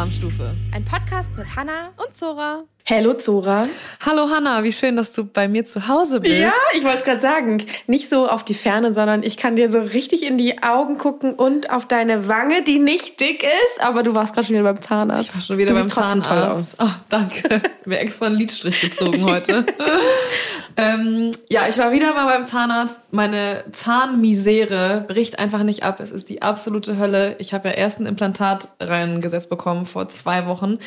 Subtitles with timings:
[0.00, 0.54] Alarmstufe.
[0.72, 2.64] Ein Podcast mit Hanna und Zora.
[2.88, 3.68] Hallo Zora.
[4.00, 6.40] Hallo Hanna, wie schön, dass du bei mir zu Hause bist.
[6.40, 7.62] Ja, ich wollte es gerade sagen.
[7.86, 11.34] Nicht so auf die Ferne, sondern ich kann dir so richtig in die Augen gucken
[11.34, 14.80] und auf deine Wange, die nicht dick ist, aber du warst gerade schon wieder beim
[14.80, 15.28] Zahnarzt.
[15.28, 16.78] Ich war schon wieder du beim trotzdem Zahnarzt.
[16.78, 16.90] Toll aus.
[16.90, 17.60] Oh, danke.
[17.84, 19.66] Mir extra einen Lidstrich gezogen heute.
[20.76, 23.00] ähm, ja, ich war wieder mal beim Zahnarzt.
[23.10, 26.00] Meine Zahnmisere bricht einfach nicht ab.
[26.00, 27.36] Es ist die absolute Hölle.
[27.38, 30.78] Ich habe ja erst ein Implantat reingesetzt bekommen vor zwei Wochen.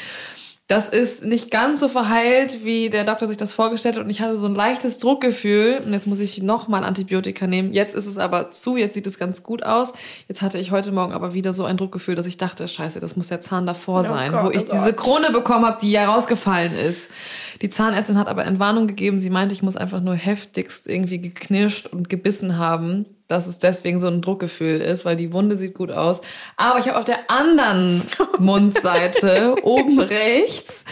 [0.73, 4.03] Das ist nicht ganz so verheilt, wie der Doktor sich das vorgestellt hat.
[4.03, 5.83] Und ich hatte so ein leichtes Druckgefühl.
[5.85, 7.73] Und jetzt muss ich nochmal Antibiotika nehmen.
[7.73, 8.75] Jetzt ist es aber zu.
[8.75, 9.93] Jetzt sieht es ganz gut aus.
[10.27, 13.15] Jetzt hatte ich heute Morgen aber wieder so ein Druckgefühl, dass ich dachte, scheiße, das
[13.15, 14.31] muss der Zahn davor Oh sein.
[14.31, 14.93] Gott, wo ich oh diese.
[14.93, 17.07] Krone bekommen habe, die ja rausgefallen ist.
[17.61, 19.19] Die Zahnärztin hat aber Entwarnung gegeben.
[19.19, 23.99] Sie meinte, ich muss einfach nur heftigst irgendwie geknirscht und gebissen haben dass es deswegen
[23.99, 26.21] so ein Druckgefühl ist, weil die Wunde sieht gut aus.
[26.57, 28.03] Aber ich habe auf der anderen
[28.39, 30.85] Mundseite oben rechts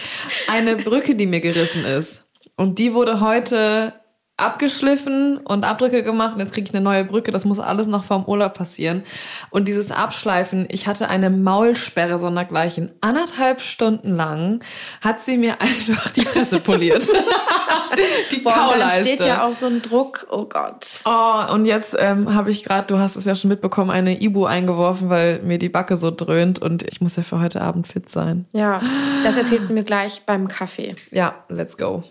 [0.47, 2.25] eine Brücke, die mir gerissen ist.
[2.55, 4.00] Und die wurde heute
[4.37, 7.31] abgeschliffen und Abdrücke gemacht und jetzt kriege ich eine neue Brücke.
[7.31, 9.03] Das muss alles noch vom Urlaub passieren.
[9.51, 12.91] Und dieses Abschleifen, ich hatte eine Maulsperre sondergleichen.
[13.01, 14.63] Anderthalb Stunden lang
[15.01, 17.07] hat sie mir einfach die Fresse poliert.
[18.31, 19.01] die Boah, Kauleiste.
[19.01, 20.27] steht ja auch so ein Druck.
[20.29, 20.87] Oh Gott.
[21.05, 24.45] Oh, und jetzt ähm, habe ich gerade, du hast es ja schon mitbekommen, eine Ibu
[24.45, 28.11] eingeworfen, weil mir die Backe so dröhnt und ich muss ja für heute Abend fit
[28.11, 28.45] sein.
[28.53, 28.81] Ja,
[29.23, 30.95] das erzählst du mir gleich beim Kaffee.
[31.11, 32.03] Ja, let's go.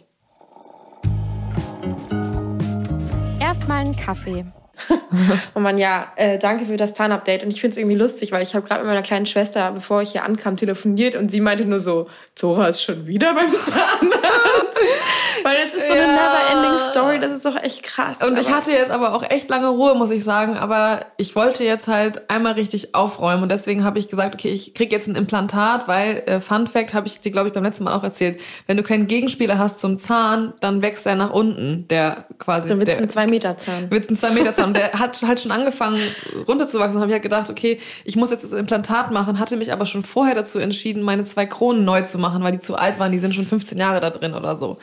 [3.61, 4.47] Erstmal einen Kaffee.
[5.55, 7.43] Und man, ja, äh, danke für das Zahnupdate.
[7.45, 10.03] Und ich finde es irgendwie lustig, weil ich habe gerade mit meiner kleinen Schwester, bevor
[10.03, 14.79] ich hier ankam, telefoniert und sie meinte nur so, Zora ist schon wieder beim Zahnarzt.
[15.43, 16.07] weil das ist so eine Ja.
[16.13, 18.19] never-ending Story, das ist doch echt krass.
[18.23, 20.57] Und ich Aber- hatte jetzt aber auch echt lange Ruhe, muss ich sagen.
[20.57, 23.43] Aber ich wollte jetzt halt einmal richtig aufräumen.
[23.43, 26.95] Und deswegen habe ich gesagt, okay, ich krieg jetzt ein Implantat, weil, äh, Fun Fact,
[26.95, 29.79] habe ich dir, glaube ich, beim letzten Mal auch erzählt, wenn du keinen Gegenspieler hast
[29.79, 32.69] zum Zahn, dann wächst er nach unten, der quasi...
[32.69, 33.91] dann wird's der, ein 2-Meter-Zahn.
[33.91, 34.70] wird ein 2 Meter Zahn.
[34.71, 36.01] Und Der hat halt schon angefangen
[36.49, 36.97] runterzuwachsen.
[36.97, 39.87] Und habe ich halt gedacht, okay, ich muss jetzt das Implantat machen, hatte mich aber
[39.87, 43.13] schon vorher dazu entschieden, meine zwei Kronen neu zu machen, weil die zu alt waren.
[43.13, 44.79] Die sind schon 15 Jahre da drin oder so.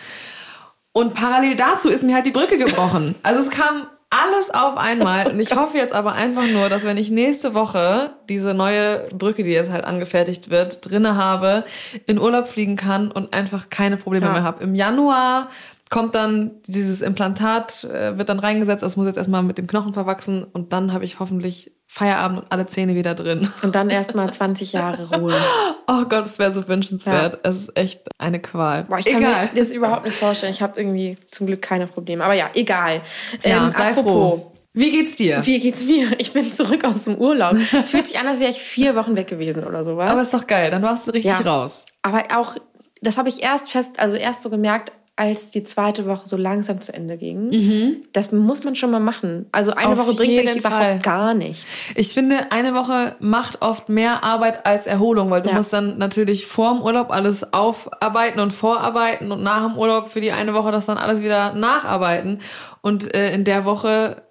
[0.94, 3.16] Und parallel dazu ist mir halt die Brücke gebrochen.
[3.24, 5.30] Also es kam alles auf einmal.
[5.32, 9.44] Und ich hoffe jetzt aber einfach nur, dass wenn ich nächste Woche diese neue Brücke,
[9.44, 11.66] die jetzt halt angefertigt wird, drinne habe,
[12.06, 14.32] in Urlaub fliegen kann und einfach keine Probleme Ja.
[14.32, 14.64] mehr habe.
[14.64, 15.50] Im Januar
[15.90, 18.84] kommt dann dieses Implantat, äh, wird dann reingesetzt.
[18.84, 22.52] Es muss jetzt erstmal mit dem Knochen verwachsen und dann habe ich hoffentlich Feierabend und
[22.52, 23.50] alle Zähne wieder drin.
[23.64, 25.34] Und dann erstmal 20 Jahre Ruhe.
[25.90, 27.40] Oh Gott, es wäre so wünschenswert.
[27.44, 28.84] Es ist echt eine Qual.
[28.84, 30.52] Boah, ich kann mir das überhaupt nicht vorstellen.
[30.52, 32.26] Ich habe irgendwie zum Glück keine Probleme.
[32.26, 33.04] Aber ja, egal.
[33.42, 34.52] Ja, Ähm, sei froh.
[34.74, 35.40] Wie geht's dir?
[35.46, 36.08] Wie geht's mir?
[36.20, 37.54] Ich bin zurück aus dem Urlaub.
[37.56, 40.10] Es fühlt sich an, als wäre ich vier Wochen weg gewesen oder sowas.
[40.12, 41.40] Aber ist doch geil, dann warst du richtig Ja.
[41.40, 41.86] raus.
[42.02, 42.58] Aber auch,
[43.02, 46.80] das habe ich erst fest, also erst so gemerkt, als die zweite Woche so langsam
[46.80, 48.04] zu Ende ging.
[48.14, 49.48] Das muss man schon mal machen.
[49.52, 50.00] Also eine Mhm.
[50.00, 51.66] Auf Woche bringt mir jeden überhaupt gar nichts.
[51.96, 55.56] Ich finde, eine Woche macht oft mehr Arbeit als Erholung, weil du Ja.
[55.56, 60.22] musst dann natürlich vor dem Urlaub alles aufarbeiten und vorarbeiten und nach dem Urlaub für
[60.22, 62.40] die eine Woche das dann alles wieder nacharbeiten.
[62.82, 64.22] Und äh, in der Woche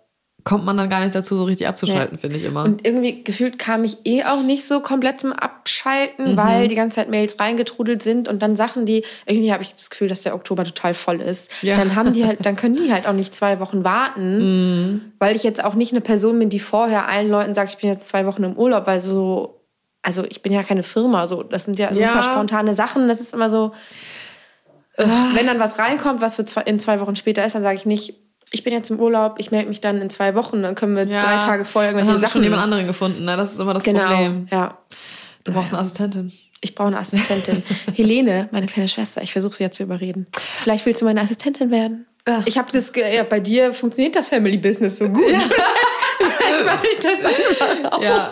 [0.46, 2.62] kommt man dann gar nicht dazu, so richtig abzuschalten, finde ich immer.
[2.64, 6.36] Und irgendwie gefühlt kam ich eh auch nicht so komplett zum Abschalten, Mhm.
[6.36, 9.90] weil die ganze Zeit Mails reingetrudelt sind und dann Sachen, die irgendwie habe ich das
[9.90, 11.50] Gefühl, dass der Oktober total voll ist.
[11.62, 11.74] Ja.
[11.76, 14.38] Dann haben die halt, dann können die halt auch nicht zwei Wochen warten,
[14.92, 15.00] Mhm.
[15.18, 17.90] weil ich jetzt auch nicht eine Person bin, die vorher allen Leuten sagt, ich bin
[17.90, 19.60] jetzt zwei Wochen im Urlaub, weil so,
[20.02, 22.08] also ich bin ja keine Firma, so das sind ja, Ja.
[22.10, 23.08] super spontane Sachen.
[23.08, 23.72] Das ist immer so,
[24.96, 25.04] äh,
[25.34, 27.84] wenn dann was reinkommt, was für zwei, in zwei Wochen später ist, dann sage ich
[27.84, 28.14] nicht.
[28.52, 31.04] Ich bin jetzt im Urlaub, ich melde mich dann in zwei Wochen, dann können wir
[31.06, 33.24] Ja, drei Tage vorher dann irgendwelche haben sie Sachen schon jemand anderen gefunden.
[33.24, 33.36] Ne?
[33.36, 34.48] Das ist immer das Genau, Problem.
[34.50, 34.78] ja.
[35.44, 36.32] Du brauchst eine Assistentin.
[36.60, 37.62] Ich brauche eine Assistentin.
[37.94, 40.26] Helene, meine kleine Schwester, ich versuche sie ja zu überreden.
[40.58, 42.06] Vielleicht willst du meine Assistentin werden.
[42.26, 42.42] Ja.
[42.46, 45.32] Ich habe das, ja, bei dir funktioniert das Family Business so gut.
[45.32, 45.44] Mache
[46.92, 48.02] ich das einfach.
[48.02, 48.28] Ja,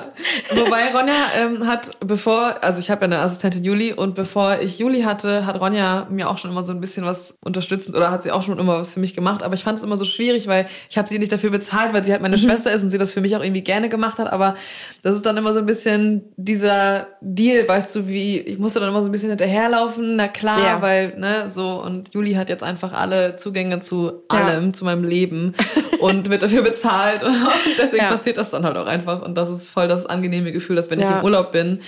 [0.55, 4.79] wobei Ronja ähm, hat, bevor, also ich habe ja eine Assistentin Juli und bevor ich
[4.79, 8.23] Juli hatte, hat Ronja mir auch schon immer so ein bisschen was unterstützend oder hat
[8.23, 9.43] sie auch schon immer was für mich gemacht.
[9.43, 12.05] Aber ich fand es immer so schwierig, weil ich habe sie nicht dafür bezahlt, weil
[12.05, 14.33] sie halt meine Schwester ist und sie das für mich auch irgendwie gerne gemacht hat.
[14.33, 14.55] Aber
[15.03, 18.89] das ist dann immer so ein bisschen dieser Deal, weißt du, wie, ich musste dann
[18.89, 20.83] immer so ein bisschen hinterherlaufen, na klar, Ja.
[20.83, 24.39] weil, ne, so, und Juli hat jetzt einfach alle Zugänge zu Ja.
[24.39, 25.55] allem, zu meinem Leben
[26.01, 27.23] und wird dafür bezahlt.
[27.23, 27.35] Und
[27.79, 28.11] deswegen Ja.
[28.11, 29.23] passiert das dann halt auch einfach.
[29.23, 31.81] Und das ist voll das angenehme Gefühl, dass wenn ich im Urlaub bin,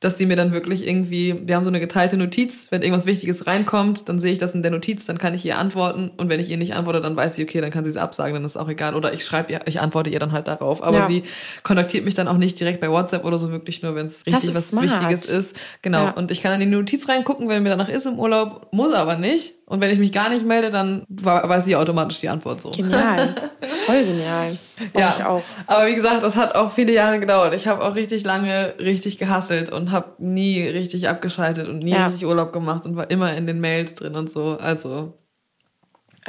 [0.00, 3.46] dass sie mir dann wirklich irgendwie, wir haben so eine geteilte Notiz, wenn irgendwas Wichtiges
[3.46, 6.40] reinkommt, dann sehe ich das in der Notiz, dann kann ich ihr antworten und wenn
[6.40, 8.56] ich ihr nicht antworte, dann weiß sie, okay, dann kann sie es absagen, dann ist
[8.56, 11.06] auch egal oder ich schreibe ihr, ich antworte ihr dann halt darauf, aber Ja.
[11.06, 11.22] sie
[11.62, 14.50] kontaktiert mich dann auch nicht direkt bei WhatsApp oder so, wirklich nur, wenn es richtig
[14.50, 14.86] ist was smart.
[14.86, 15.56] Wichtiges ist.
[15.82, 16.10] Genau, Ja.
[16.12, 18.92] und ich kann dann in die Notiz reingucken, wenn mir danach ist im Urlaub, muss
[18.92, 22.60] aber nicht und wenn ich mich gar nicht melde, dann weiß sie automatisch die Antwort
[22.60, 22.70] so.
[22.70, 23.34] Genial.
[23.86, 24.58] Voll genial.
[24.92, 25.42] Brauch ich auch.
[25.66, 27.54] Aber wie gesagt, das hat auch viele Jahre gedauert.
[27.54, 32.06] Ich habe auch richtig lange richtig gehasselt und habe nie richtig abgeschaltet und nie Ja.
[32.06, 34.56] richtig Urlaub gemacht und war immer in den Mails drin und so.
[34.58, 35.16] Also,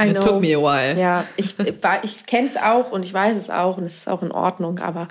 [0.02, 1.00] I it took me a while.
[1.00, 4.08] Ja, ich, war- ich kenne es auch und ich weiß es auch und es ist
[4.10, 5.08] auch in Ordnung, aber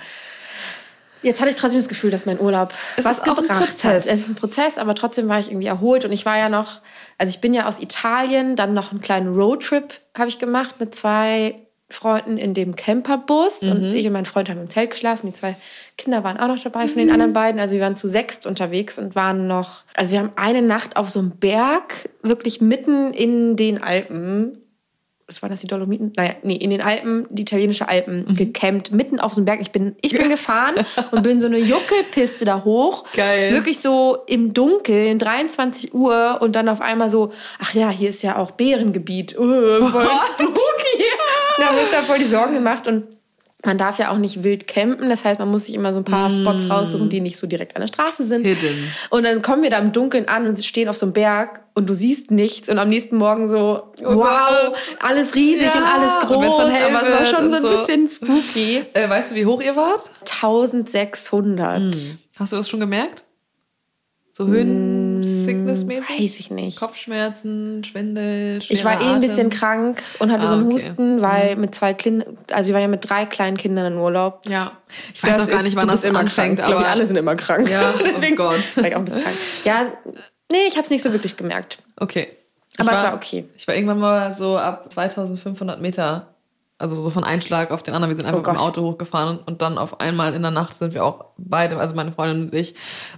[1.22, 3.58] jetzt hatte ich trotzdem das Gefühl, dass mein Urlaub Es was ist auch ein gebracht
[3.60, 3.84] Prozess.
[3.84, 3.96] hat.
[3.96, 6.80] Es ist ein Prozess, aber trotzdem war ich irgendwie erholt und ich war ja noch,
[7.18, 10.94] also ich bin ja aus Italien, dann noch einen kleinen Roadtrip habe ich gemacht mit
[10.94, 11.56] zwei
[11.90, 13.70] Freunden in dem Camperbus Mhm.
[13.72, 15.26] und ich und mein Freund haben im Zelt geschlafen.
[15.26, 15.56] Die zwei
[15.98, 17.60] Kinder waren auch noch dabei von den anderen beiden.
[17.60, 21.10] Also wir waren zu sechst unterwegs und waren noch, also wir haben eine Nacht auf
[21.10, 24.56] so einem Berg, wirklich mitten in den Alpen
[25.26, 26.12] was waren das, die Dolomiten?
[26.16, 28.34] Naja, nee, in den Alpen, die italienische Alpen, Mhm.
[28.34, 29.60] gecampt, mitten auf so einem Berg.
[29.60, 30.74] Ich bin, ich bin gefahren
[31.12, 33.04] und bin so eine Juckelpiste da hoch.
[33.14, 33.52] Geil.
[33.54, 38.24] Wirklich so im Dunkeln, 23 Uhr und dann auf einmal so, ach ja, hier ist
[38.24, 39.38] ja auch Bärengebiet.
[39.38, 41.04] Uh, voll spooky.
[41.60, 43.04] Da haben wir uns da voll die Sorgen gemacht und
[43.64, 45.10] man darf ja auch nicht wild campen.
[45.10, 47.76] Das heißt, man muss sich immer so ein paar Spots raussuchen, die nicht so direkt
[47.76, 48.46] an der Straße sind.
[48.46, 48.50] Mm.
[48.50, 48.92] Hidden.
[49.10, 51.88] Und dann kommen wir da im Dunkeln an und stehen auf so einem Berg und
[51.88, 56.28] du siehst nichts und am nächsten Morgen so, wow, alles riesig Ja, und alles und
[56.28, 57.86] groß, dann hell aber es war schon so ein und so.
[57.86, 58.82] bisschen spooky.
[58.94, 60.08] Äh, weißt du, wie hoch ihr wart?
[60.20, 62.16] 1600.
[62.38, 63.24] Hast du das schon gemerkt?
[64.32, 66.08] So Höhen-Sickness-mäßig?
[66.08, 66.78] Mm, Weiß ich nicht.
[66.78, 69.20] Kopfschmerzen, Schwindel, Ich war eh ein Atem.
[69.20, 70.74] bisschen krank und hatte Ah, so einen okay.
[70.74, 74.42] Husten, weil mit zwei Kindern, also wir waren ja mit drei kleinen Kindern in Urlaub.
[74.48, 74.72] Ja.
[75.12, 77.68] Ich weiß auch gar nicht, wann das anfängt, Ich glaube, aber alle sind immer krank.
[77.68, 78.76] Ja, oh deswegen Gott.
[78.76, 79.36] war ich auch ein bisschen krank.
[79.64, 79.86] Ja,
[80.50, 81.78] nee, ich habe es nicht so wirklich gemerkt.
[81.96, 82.28] Okay.
[82.78, 83.44] Aber es war okay.
[83.56, 86.28] Ich war irgendwann mal so ab 2500 Meter,
[86.80, 88.10] also so von einem Schlag auf den anderen.
[88.10, 88.66] Wir sind einfach Oh mit dem.
[88.66, 92.12] Auto hochgefahren und, dann auf einmal in der Nacht sind wir auch beide, also meine
[92.12, 92.74] Freundin und ich,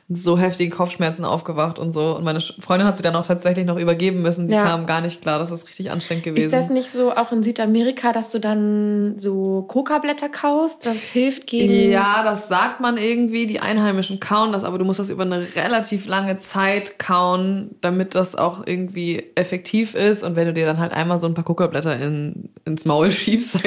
[0.09, 2.17] so heftige Kopfschmerzen aufgewacht und so.
[2.17, 4.49] Und meine Freundin hat sie dann auch tatsächlich noch übergeben müssen.
[4.49, 4.65] Die Ja.
[4.65, 5.39] kam gar nicht klar.
[5.39, 6.47] Das ist richtig anstrengend gewesen.
[6.47, 10.87] Ist das nicht so auch in Südamerika, dass du dann so Coca-Blätter kaust?
[10.87, 11.91] Das hilft gegen.
[11.91, 13.47] Ja, das sagt man irgendwie.
[13.47, 18.15] Die Einheimischen kauen das, aber du musst das über eine relativ lange Zeit kauen, damit
[18.15, 20.23] das auch irgendwie effektiv ist.
[20.25, 23.59] Und wenn du dir dann halt einmal so ein paar Kokablätter in, ins Maul schiebst,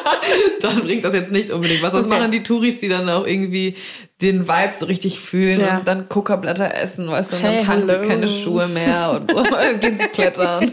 [0.60, 1.92] dann bringt das jetzt nicht unbedingt was.
[1.92, 2.16] Das Okay.
[2.18, 3.76] machen die Touris, die dann auch irgendwie
[4.22, 5.78] den Vibe so richtig fühlen Ja.
[5.78, 8.02] und dann Kokablätter essen, weißt du, und Hey, dann tragen hallo.
[8.02, 10.72] sie keine Schuhe mehr und so, gehen sie klettern.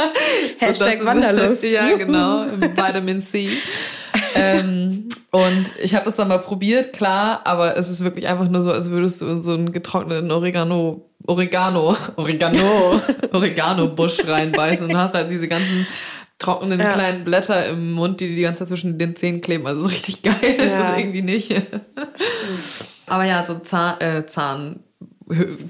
[0.58, 1.62] Hashtag So, Wanderlust.
[1.64, 2.46] Ja, genau.
[2.58, 3.48] Vitamin C.
[4.34, 8.62] ähm, und ich habe das dann mal probiert, klar, aber es ist wirklich einfach nur
[8.62, 13.00] so, als würdest du in so einen getrockneten Oregano, Oregano, Oregano,
[13.32, 15.86] Oregano-Busch reinbeißen und hast halt diese ganzen
[16.38, 16.92] trockenen Ja.
[16.92, 19.66] kleinen Blätter im Mund, die die ganze Zeit zwischen den Zähnen kleben.
[19.66, 20.90] Also so richtig geil ist Ja.
[20.90, 21.54] das irgendwie nicht.
[23.06, 24.80] Aber ja, so Zahn, äh, Zahn,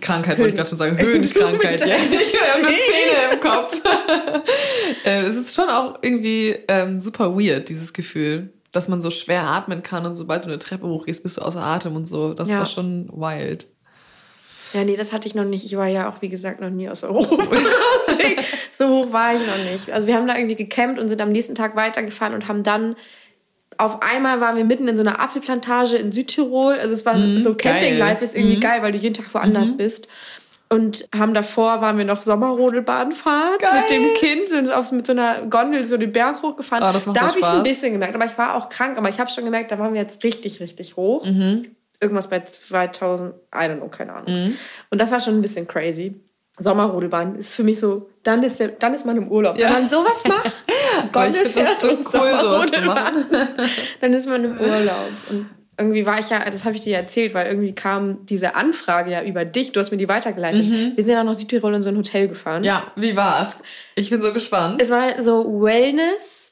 [0.00, 0.98] Krankheit wollte ich gerade schon sagen.
[0.98, 1.80] Höhenkrankheit.
[1.80, 1.96] Ja.
[1.98, 3.80] habe nur Zähne im Kopf.
[5.04, 9.44] äh, es ist schon auch irgendwie ähm, super weird, dieses Gefühl, dass man so schwer
[9.44, 12.34] atmen kann und sobald du eine Treppe hochgehst, bist du außer Atem und so.
[12.34, 12.58] Das Ja.
[12.58, 13.66] war schon wild.
[14.76, 15.64] Ja, nee, das hatte ich noch nicht.
[15.64, 17.42] Ich war ja auch, wie gesagt, noch nie aus Europa.
[18.76, 19.90] So hoch war ich noch nicht.
[19.90, 22.94] Also wir haben da irgendwie gecampt und sind am nächsten Tag weitergefahren und haben dann
[23.78, 26.74] auf einmal waren wir mitten in so einer Apfelplantage in Südtirol.
[26.74, 27.98] Also es war so Camping Mhm, geil.
[27.98, 28.60] Life ist irgendwie Mhm.
[28.60, 30.08] geil, weil du jeden Tag woanders bist.
[30.68, 33.80] Und haben davor waren wir noch Sommerrodelbahnfahrt Geil.
[33.80, 36.82] mit dem Kind, sind auf, mit so einer Gondel so den Berg hochgefahren.
[36.82, 39.20] Oh, da habe ich es ein bisschen gemerkt, aber ich war auch krank, aber ich
[39.20, 41.75] habe schon gemerkt, da waren wir jetzt richtig, richtig hoch Mhm.
[42.00, 44.54] Irgendwas bei 2000, I don't know, keine Ahnung.
[44.90, 46.14] Und das war schon ein bisschen crazy.
[46.58, 49.58] Sommerrodelbahn ist für mich so, dann ist, der, dann ist man im Urlaub.
[49.58, 49.66] Ja.
[49.66, 50.52] Wenn man sowas macht,
[51.12, 53.24] Gondel fährt so und cool, sowas zu Sommerrodelbahn,
[54.00, 55.10] dann ist man im Urlaub.
[55.28, 59.10] Und irgendwie war ich ja, das habe ich dir erzählt, weil irgendwie kam diese Anfrage
[59.10, 60.64] ja über dich, du hast mir die weitergeleitet.
[60.96, 62.64] Wir sind ja nach Südtirol in so ein Hotel gefahren.
[62.64, 63.56] Ja, wie war's?
[63.94, 64.80] Ich bin so gespannt.
[64.80, 66.45] Es war so Wellness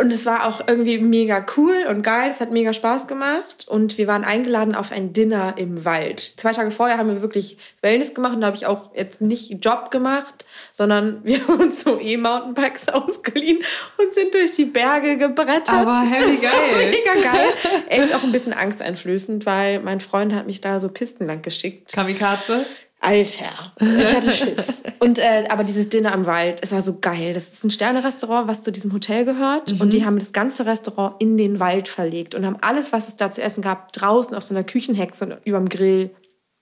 [0.00, 2.30] und es war auch irgendwie mega cool und geil.
[2.30, 6.20] Es hat mega Spaß gemacht und wir waren eingeladen auf ein Dinner im Wald.
[6.20, 9.64] Zwei Tage vorher haben wir wirklich Wellness gemacht und da habe ich auch jetzt nicht
[9.64, 13.58] Job gemacht, sondern wir haben uns so E-Mountainbikes ausgeliehen
[13.98, 15.70] und sind durch die Berge gebrettert.
[15.70, 16.90] Aber heavy geil.
[16.90, 17.50] Mega geil.
[17.88, 21.92] Echt auch ein bisschen angsteinflößend, weil mein Freund hat mich da so Pisten lang geschickt.
[21.92, 22.66] Kamikaze?
[23.04, 24.82] Alter, ich hatte Schiss.
[25.00, 27.34] Und äh, aber dieses Dinner im Wald, es war so geil.
[27.34, 29.78] Das ist ein Sterne-Restaurant, was zu diesem Hotel gehört.
[29.80, 33.16] Und die haben das ganze Restaurant in den Wald verlegt und haben alles, was es
[33.16, 36.10] da zu essen gab, draußen auf so einer Küchenhexe und überm Grill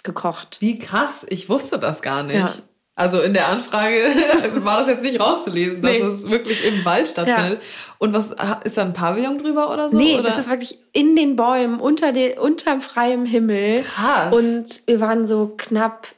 [0.03, 0.59] gekocht.
[0.61, 2.37] Wie krass, ich wusste das gar nicht.
[2.37, 2.53] Ja.
[2.95, 3.95] Also in der Anfrage
[4.57, 6.01] war das jetzt nicht rauszulesen, dass Nee.
[6.03, 7.63] es wirklich im Wald stattfindet.
[7.99, 8.35] Und was
[8.65, 9.97] ist da ein Pavillon drüber oder so?
[9.97, 10.25] nee, oder?
[10.25, 13.83] das ist wirklich in den Bäumen, unter den, unterm freiem Himmel.
[13.83, 14.35] Krass.
[14.37, 16.09] Und wir waren so knapp,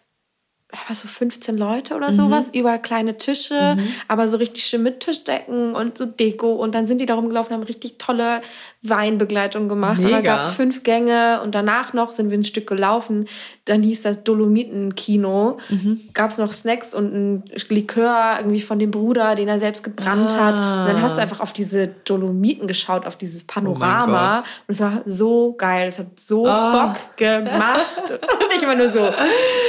[0.92, 1.96] so 15 Leute Mhm.
[1.98, 3.76] oder sowas, über kleine Tische,
[4.08, 6.52] aber so richtig schön mit Tischdecken und so Deko.
[6.54, 8.42] Und dann sind die da rumgelaufen, haben richtig tolle
[8.86, 9.98] Weinbegleitung gemacht.
[9.98, 10.16] Und Mega.
[10.16, 13.26] dann gab es fünf Gänge und danach noch sind wir ein Stück gelaufen.
[13.64, 15.58] Dann hieß das Dolomitenkino.
[15.70, 16.00] Mhm.
[16.12, 20.36] Gab es noch Snacks und ein Likör irgendwie von dem Bruder, den er selbst gebrannt
[20.38, 20.58] hat.
[20.58, 20.64] Und
[20.94, 24.40] dann hast du einfach auf diese Dolomiten geschaut, auf dieses Panorama.
[24.40, 25.88] Oh und es war so geil.
[25.88, 26.88] Es hat so Ah.
[26.94, 28.10] Bock gemacht.
[28.10, 29.08] Und ich war nur so,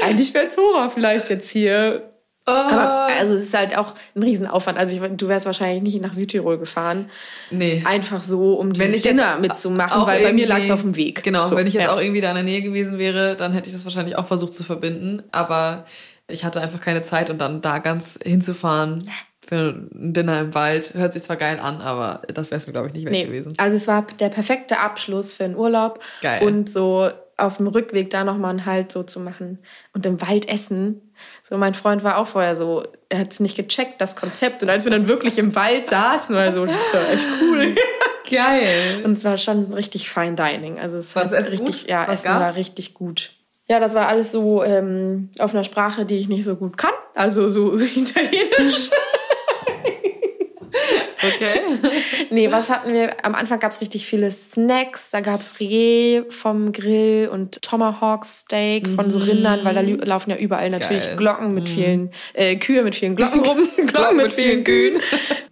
[0.03, 2.11] eigentlich wäre Zora vielleicht jetzt hier.
[2.47, 2.51] Oh.
[2.51, 4.77] Aber also es ist halt auch ein Riesenaufwand.
[4.77, 7.09] Also ich, du wärst wahrscheinlich nicht nach Südtirol gefahren.
[7.49, 7.83] nee.
[7.85, 10.81] Einfach so, um dieses Wenn ich jetzt Dinner mitzumachen, weil bei mir lag es auf
[10.81, 11.23] dem Weg.
[11.23, 11.93] Genau, so, wenn ich jetzt ja.
[11.93, 14.53] auch irgendwie da in der Nähe gewesen wäre, dann hätte ich das wahrscheinlich auch versucht
[14.53, 15.23] zu verbinden.
[15.31, 15.85] Aber
[16.27, 19.09] ich hatte einfach keine Zeit und dann da ganz hinzufahren
[19.45, 20.93] für ein Dinner im Wald.
[20.93, 23.25] Hört sich zwar geil an, aber das wäre es mir, glaube ich, nicht wert Nee,
[23.25, 23.53] gewesen.
[23.57, 25.99] also es war der perfekte Abschluss für einen Urlaub.
[26.21, 26.43] Geil.
[26.43, 29.59] Und so auf dem Rückweg da nochmal einen Halt so zu machen
[29.93, 31.01] und im Wald essen.
[31.47, 34.63] So, mein Freund war auch vorher so, er hat es nicht gecheckt, das Konzept.
[34.63, 37.75] Und als wir dann wirklich im Wald saßen, war so, das war echt cool.
[38.29, 38.67] Geil.
[39.03, 40.79] Und es war schon richtig Fine Dining.
[40.79, 41.87] Also es War richtig, gut?
[41.87, 42.55] ja, Was Essen war gab's?
[42.57, 43.29] richtig gut.
[43.67, 46.93] Ja, das war alles so ähm, auf einer Sprache, die ich nicht so gut kann.
[47.13, 48.89] Also so, so Italienisch.
[51.35, 51.59] Okay.
[52.29, 53.23] Nee, was hatten wir?
[53.25, 55.11] Am Anfang gab es richtig viele Snacks.
[55.11, 60.29] Da gab es Reh vom Grill und Tomahawk Steak von so Rindern, weil da laufen
[60.31, 61.05] ja überall natürlich Mhm.
[61.07, 61.13] Geil.
[61.13, 61.17] Mhm.
[61.17, 63.57] Glocken mit vielen, äh, Kühe mit vielen Glocken rum.
[63.87, 64.99] Glocken mit vielen Kühen.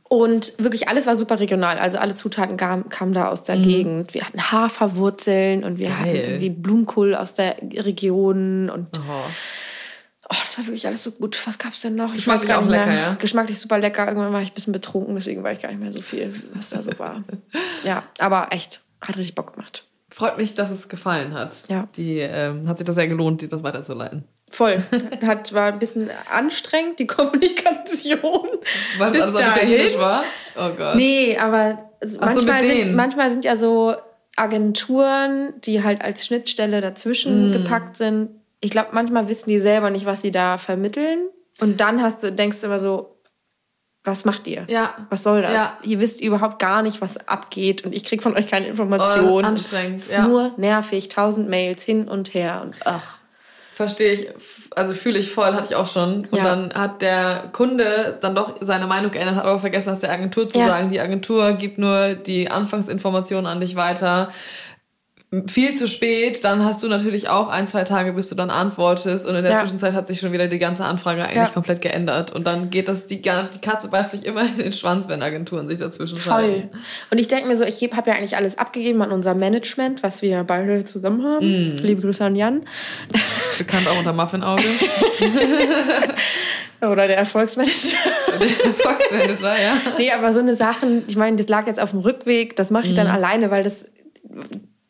[0.10, 1.80] Und wirklich alles war super regional.
[1.80, 4.14] Also alle Zutaten kamen, da aus der Gegend.
[4.14, 6.14] Wir hatten Haferwurzeln und wir hatten Mhm.
[6.14, 6.24] Geil.
[6.28, 9.02] irgendwie Blumenkohl aus der Region und Oh.
[10.30, 11.38] Oh, das war wirklich alles so gut.
[11.46, 12.10] Was gab's denn noch?
[12.12, 12.86] Ich Geschmacklich weiß gar auch nicht mehr.
[12.86, 13.16] lecker, ja?
[13.20, 14.08] Geschmacklich super lecker.
[14.08, 16.70] Irgendwann war ich ein bisschen betrunken, deswegen war ich gar nicht mehr so viel, was
[16.70, 17.24] da so war.
[17.84, 19.86] ja, aber echt, hat richtig Bock gemacht.
[20.10, 21.64] Freut mich, dass es gefallen hat.
[21.68, 21.88] Ja.
[21.98, 24.24] Die ähm, hat sich das sehr gelohnt, dir das weiterzuleiten.
[24.52, 24.84] Voll.
[25.26, 28.48] Hat, war ein bisschen anstrengend, die Kommunikation.
[28.64, 29.98] Es Bis auf dahin?
[29.98, 30.24] War?
[30.56, 30.96] Oh Gott.
[30.96, 33.96] Nee, aber also so, manchmal, mit sind, manchmal sind ja so
[34.36, 37.54] Agenturen, die halt als Schnittstelle dazwischen Mm.
[37.54, 38.30] gepackt sind.
[38.64, 41.28] Ich glaube, manchmal wissen die selber nicht, was sie da vermitteln.
[41.60, 43.20] Und dann hast du, denkst du immer so,
[44.06, 44.66] was macht ihr?
[44.70, 44.96] Ja.
[45.10, 45.54] Was soll das?
[45.54, 45.78] Ja.
[45.84, 49.30] Ihr wisst überhaupt gar nicht, was abgeht und ich krieg von euch keine Informationen.
[49.30, 50.28] Oh, anstrengend, Es ist ja.
[50.28, 53.20] Nur nervig, tausend Mails hin und her und ach.
[53.76, 54.28] Verstehe ich,
[54.76, 56.28] also fühle ich voll, hatte ich auch schon.
[56.30, 56.44] Und Ja.
[56.44, 60.48] dann hat der Kunde dann doch seine Meinung geändert, hat aber vergessen, das der Agentur
[60.48, 60.68] zu Ja.
[60.68, 60.92] sagen.
[60.92, 64.32] Die Agentur gibt nur die Anfangsinformationen an dich weiter.
[65.48, 69.26] Viel zu spät, dann hast du natürlich auch ein, zwei Tage, bis du dann antwortest.
[69.26, 69.60] Und in der Ja.
[69.62, 71.48] Zwischenzeit hat sich schon wieder die ganze Anfrage eigentlich Ja.
[71.48, 72.32] komplett geändert.
[72.32, 75.68] Und dann geht das, die, die Katze beißt sich immer in den Schwanz, wenn Agenturen
[75.70, 76.70] sich dazwischen Voll.
[77.10, 80.22] Und ich denke mir so, ich habe ja eigentlich alles abgegeben an unser Management, was
[80.22, 81.46] wir beide zusammen haben.
[81.46, 81.78] Mm.
[81.78, 82.62] Liebe Grüße an Jan.
[83.58, 84.64] Bekannt auch unter Muffinauge.
[86.82, 87.96] Oder der Erfolgsmanager.
[88.40, 89.78] der Fox-Manager, ja.
[89.98, 92.86] nee, aber so eine Sachen, ich meine, das lag jetzt auf dem Rückweg, das mache
[92.88, 92.96] ich Mhm.
[92.98, 93.86] dann alleine, weil das,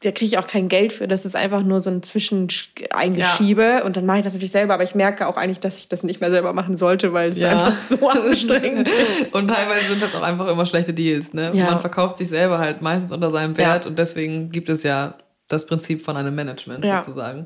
[0.03, 1.07] da kriege ich auch kein Geld für.
[1.07, 3.83] Das ist einfach nur so ein Zwischeneingeschiebe.
[3.83, 6.03] Und dann mache ich das natürlich selber, aber ich merke auch eigentlich, dass ich das
[6.03, 7.49] nicht mehr selber machen sollte, weil es Ja.
[7.51, 9.33] einfach so anstrengend ist.
[9.33, 11.33] Und teilweise sind das auch einfach immer schlechte Deals.
[11.33, 11.51] Ne?
[11.53, 11.65] Ja.
[11.65, 15.15] Man verkauft sich selber halt meistens unter seinem Wert und deswegen gibt es ja
[15.47, 17.01] das Prinzip von einem Management Ja.
[17.03, 17.45] sozusagen.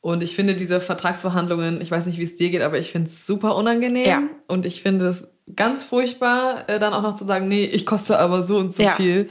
[0.00, 3.08] Und ich finde diese Vertragsverhandlungen, ich weiß nicht, wie es dir geht, aber ich finde
[3.10, 4.06] es super unangenehm.
[4.06, 4.22] Ja.
[4.46, 5.26] Und ich finde es
[5.56, 8.82] ganz furchtbar, äh, dann auch noch zu sagen, nee, ich koste aber so und so
[8.84, 8.90] Ja.
[8.90, 9.28] viel.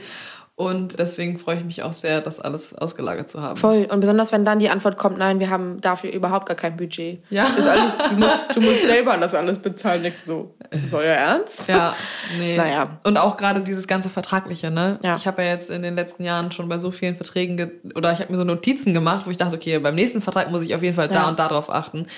[0.58, 3.56] Und deswegen freue ich mich auch sehr, das alles ausgelagert zu haben.
[3.56, 3.86] Voll.
[3.88, 7.22] Und besonders, wenn dann die Antwort kommt, nein, wir haben dafür überhaupt gar kein Budget.
[7.30, 7.44] Ja.
[7.44, 10.02] Ist alles, du, musst, du musst selber das alles bezahlen.
[10.02, 11.68] Denkst so, ist das euer Ernst?
[11.68, 11.94] Ja,
[12.40, 12.56] nee.
[12.56, 12.98] Naja.
[13.04, 14.98] Und auch gerade dieses ganze Vertragliche, ne?
[15.04, 15.14] Ja.
[15.14, 18.12] Ich habe ja jetzt in den letzten Jahren schon bei so vielen Verträgen ge oder
[18.12, 20.74] ich habe mir so Notizen gemacht, wo ich dachte, okay, beim nächsten Vertrag muss ich
[20.74, 21.28] auf jeden Fall da Ja.
[21.28, 22.08] und da drauf achten.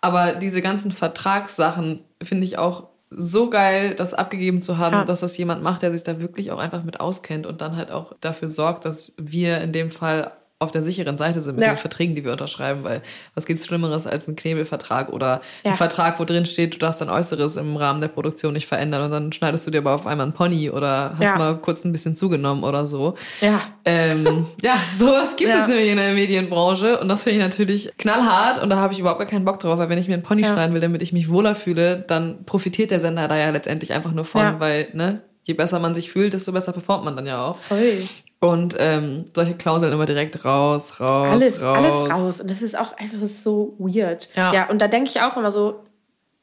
[0.00, 5.04] Aber diese ganzen Vertragssachen finde ich auch so geil, das abgegeben zu haben, Ja.
[5.04, 7.90] dass das jemand macht, der sich da wirklich auch einfach mit auskennt und dann halt
[7.90, 11.74] auch dafür sorgt, dass wir in dem Fall auf der sicheren Seite sind mit Ja.
[11.74, 13.02] den Verträgen, die wir unterschreiben, weil
[13.34, 15.72] was gibt's Schlimmeres als einen Knebelvertrag oder Ja.
[15.72, 19.02] ein Vertrag, wo drin steht, du darfst dein Äußeres im Rahmen der Produktion nicht verändern
[19.02, 21.36] und dann schneidest du dir aber auf einmal einen Pony oder hast Ja.
[21.36, 23.16] mal kurz ein bisschen zugenommen oder so.
[23.42, 23.60] Ja.
[23.84, 28.62] Ähm, ja, sowas gibt es nämlich in der Medienbranche und das finde ich natürlich knallhart
[28.62, 30.42] und da habe ich überhaupt gar keinen Bock drauf, weil wenn ich mir einen Pony
[30.42, 34.12] schneiden will, damit ich mich wohler fühle, dann profitiert der Sender da ja letztendlich einfach
[34.12, 37.44] nur von, weil, ne, je besser man sich fühlt, desto besser performt man dann ja
[37.44, 37.58] auch.
[37.58, 38.02] Voll.
[38.38, 41.76] Und ähm, solche Klauseln immer direkt raus, raus, alles, raus.
[41.78, 42.40] alles raus.
[42.40, 44.28] Und das ist auch einfach ist so weird.
[44.36, 44.52] Ja.
[44.52, 45.82] ja, und da denke ich auch immer so,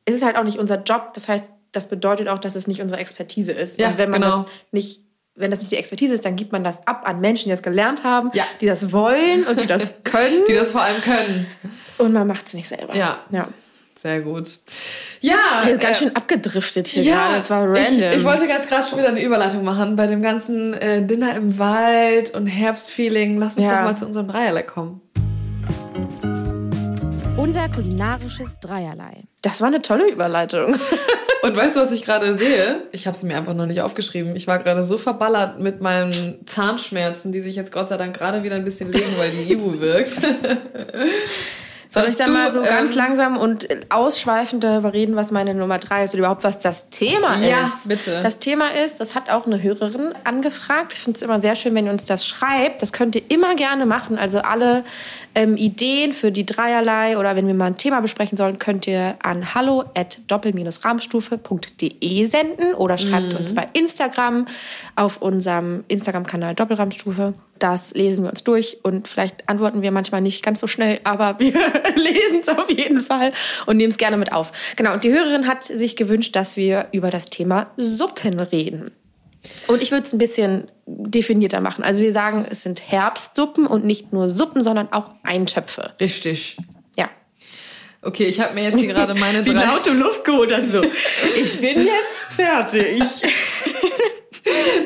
[0.05, 1.13] es ist halt auch nicht unser Job.
[1.13, 3.79] Das heißt, das bedeutet auch, dass es nicht unsere Expertise ist.
[3.79, 4.38] Ja, und wenn man genau.
[4.43, 5.01] das nicht,
[5.35, 7.63] wenn das nicht die Expertise ist, dann gibt man das ab an Menschen, die das
[7.63, 8.43] gelernt haben, Ja.
[8.59, 10.43] die das wollen und die das können.
[10.47, 11.47] Die das vor allem können.
[12.00, 12.95] und man macht es nicht selber.
[12.95, 13.19] Ja.
[13.29, 13.47] ja.
[14.03, 14.60] Sehr gut.
[15.22, 17.36] Ja, Wir sind ganz äh, schön abgedriftet hier gerade.
[17.36, 18.12] Das war random.
[18.12, 21.36] Ich, ich wollte ganz gerade schon wieder eine Überleitung machen bei dem ganzen äh, Dinner
[21.38, 23.38] im Wald und Herbstfeeling.
[23.38, 23.77] Lass uns Ja.
[23.77, 25.00] doch mal zu unserem Dreierlei kommen.
[27.38, 29.24] Unser kulinarisches Dreierlei.
[29.41, 30.75] das war eine tolle Überleitung.
[31.43, 32.83] Und weißt du, was ich gerade sehe?
[32.93, 34.33] Ich habe sie mir einfach noch nicht aufgeschrieben.
[34.38, 38.43] Ich war gerade so verballert mit meinen Zahnschmerzen, die sich jetzt Gott sei Dank gerade
[38.43, 40.13] wieder ein bisschen legen, weil die Ibu wirkt.
[41.93, 45.77] Soll ich da mal so ganz ähm, langsam und ausschweifend darüber reden, was meine Nummer
[45.77, 47.88] drei ist oder überhaupt was das Thema Ja, ist?
[47.88, 48.21] bitte.
[48.23, 50.93] Das Thema ist, das hat auch eine Hörerin angefragt.
[50.93, 52.81] Ich finde es immer sehr schön, wenn ihr uns das schreibt.
[52.81, 54.17] Das könnt ihr immer gerne machen.
[54.17, 54.83] Also alle
[55.35, 59.15] ähm, Ideen für die Dreierlei oder wenn wir mal ein Thema besprechen sollen, könnt ihr
[59.21, 64.45] an hallo at doppel-rahmstufe.de senden oder schreibt uns bei Instagram
[64.95, 67.33] auf unserem Instagram-Kanal Doppelrahmstufe.
[67.60, 71.36] Das lesen wir uns durch und vielleicht antworten wir manchmal nicht ganz so schnell, aber
[71.39, 71.53] wir
[71.95, 73.31] lesen es auf jeden Fall
[73.65, 74.51] und nehmen es gerne mit auf.
[74.75, 78.91] Genau, und die Hörerin hat sich gewünscht, dass wir über das Thema Suppen reden.
[79.67, 81.83] Und ich würde es ein bisschen definierter machen.
[81.83, 85.93] Also wir sagen, es sind Herbstsuppen und nicht nur Suppen, sondern auch Eintöpfe.
[86.00, 86.57] Richtig.
[86.95, 87.10] Ja.
[88.01, 89.65] Okay, ich habe mir jetzt hier gerade meine Wie drei...
[89.65, 90.81] laut im Luft geholt das so.
[91.36, 93.01] Ich bin jetzt fertig.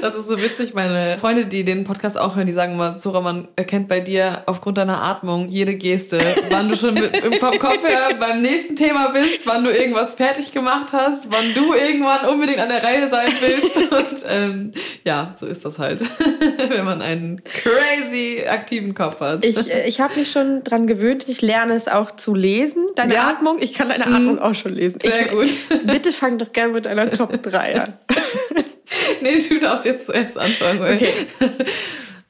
[0.01, 0.73] Das ist so witzig.
[0.73, 4.43] Meine Freunde, die den Podcast auch hören, die sagen immer, Zora, man erkennt bei dir
[4.45, 8.75] aufgrund deiner Atmung jede Geste, wann du schon mit, im vom Kopf her beim nächsten
[8.75, 13.09] Thema bist, wann du irgendwas fertig gemacht hast, wann du irgendwann unbedingt an der Reihe
[13.09, 13.77] sein willst.
[13.77, 14.71] Und ähm,
[15.03, 16.01] ja, so ist das halt,
[16.69, 19.43] wenn man einen crazy aktiven Kopf hat.
[19.43, 21.27] Ich, äh, ich habe mich schon dran gewöhnt.
[21.27, 22.87] Ich lerne es auch zu lesen.
[22.95, 23.29] Deine Ja.
[23.29, 23.57] Atmung.
[23.59, 24.99] Ich kann deine Atmung auch schon lesen.
[25.01, 25.49] Sehr ich, gut.
[25.87, 27.93] Bitte fang doch gerne mit deiner Top 3 an.
[29.21, 30.81] nee, du darfst jetzt zuerst anfangen.
[30.81, 31.13] Okay.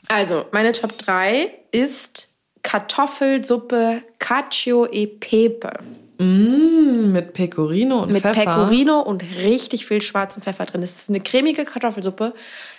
[0.07, 2.29] Also, meine Top 3 ist
[2.63, 5.71] Kartoffelsuppe Cacio e Pepe.
[6.19, 8.43] Mm, mit Pecorino und Mit Pfeffer.
[8.43, 10.81] Pecorino und richtig viel schwarzen Pfeffer drin.
[10.81, 12.33] Das ist eine cremige Kartoffelsuppe.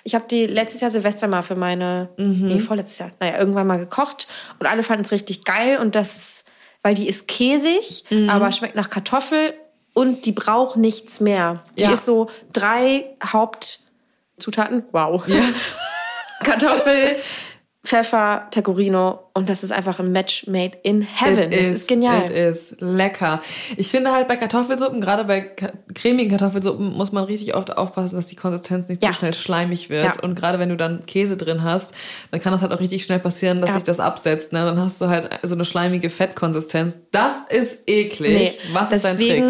[0.04, 3.78] Ich habe die letztes Jahr Silvester mal für meine, nee, vorletztes Jahr, naja, irgendwann mal
[3.78, 4.26] gekocht
[4.58, 6.44] und alle fanden es richtig geil und das
[6.82, 9.52] weil die ist käsig, aber schmeckt nach Kartoffel
[9.98, 11.62] und die braucht nichts mehr.
[11.76, 11.92] Die Ja.
[11.92, 14.84] ist so drei Hauptzutaten.
[14.92, 15.26] Wow.
[15.26, 15.42] Ja.
[16.44, 17.16] Kartoffel,
[17.84, 21.44] Pfeffer, Pecorino und das ist einfach ein Match made in heaven.
[21.50, 22.24] It das is, ist genial.
[22.24, 23.40] It is lecker.
[23.76, 25.40] Ich finde halt bei Kartoffelsuppen, gerade bei
[25.94, 29.10] cremigen Kartoffelsuppen, muss man richtig oft aufpassen, dass die Konsistenz nicht Ja.
[29.10, 30.16] zu schnell schleimig wird.
[30.16, 30.22] Ja.
[30.22, 31.92] Und gerade wenn du dann Käse drin hast,
[32.30, 33.74] dann kann das halt auch richtig schnell passieren, dass Ja.
[33.74, 34.52] sich das absetzt.
[34.52, 34.64] Ne?
[34.64, 36.98] Dann hast du halt so eine schleimige Fettkonsistenz.
[37.10, 38.60] Das ist eklig.
[38.72, 39.42] Was ist dein Trick?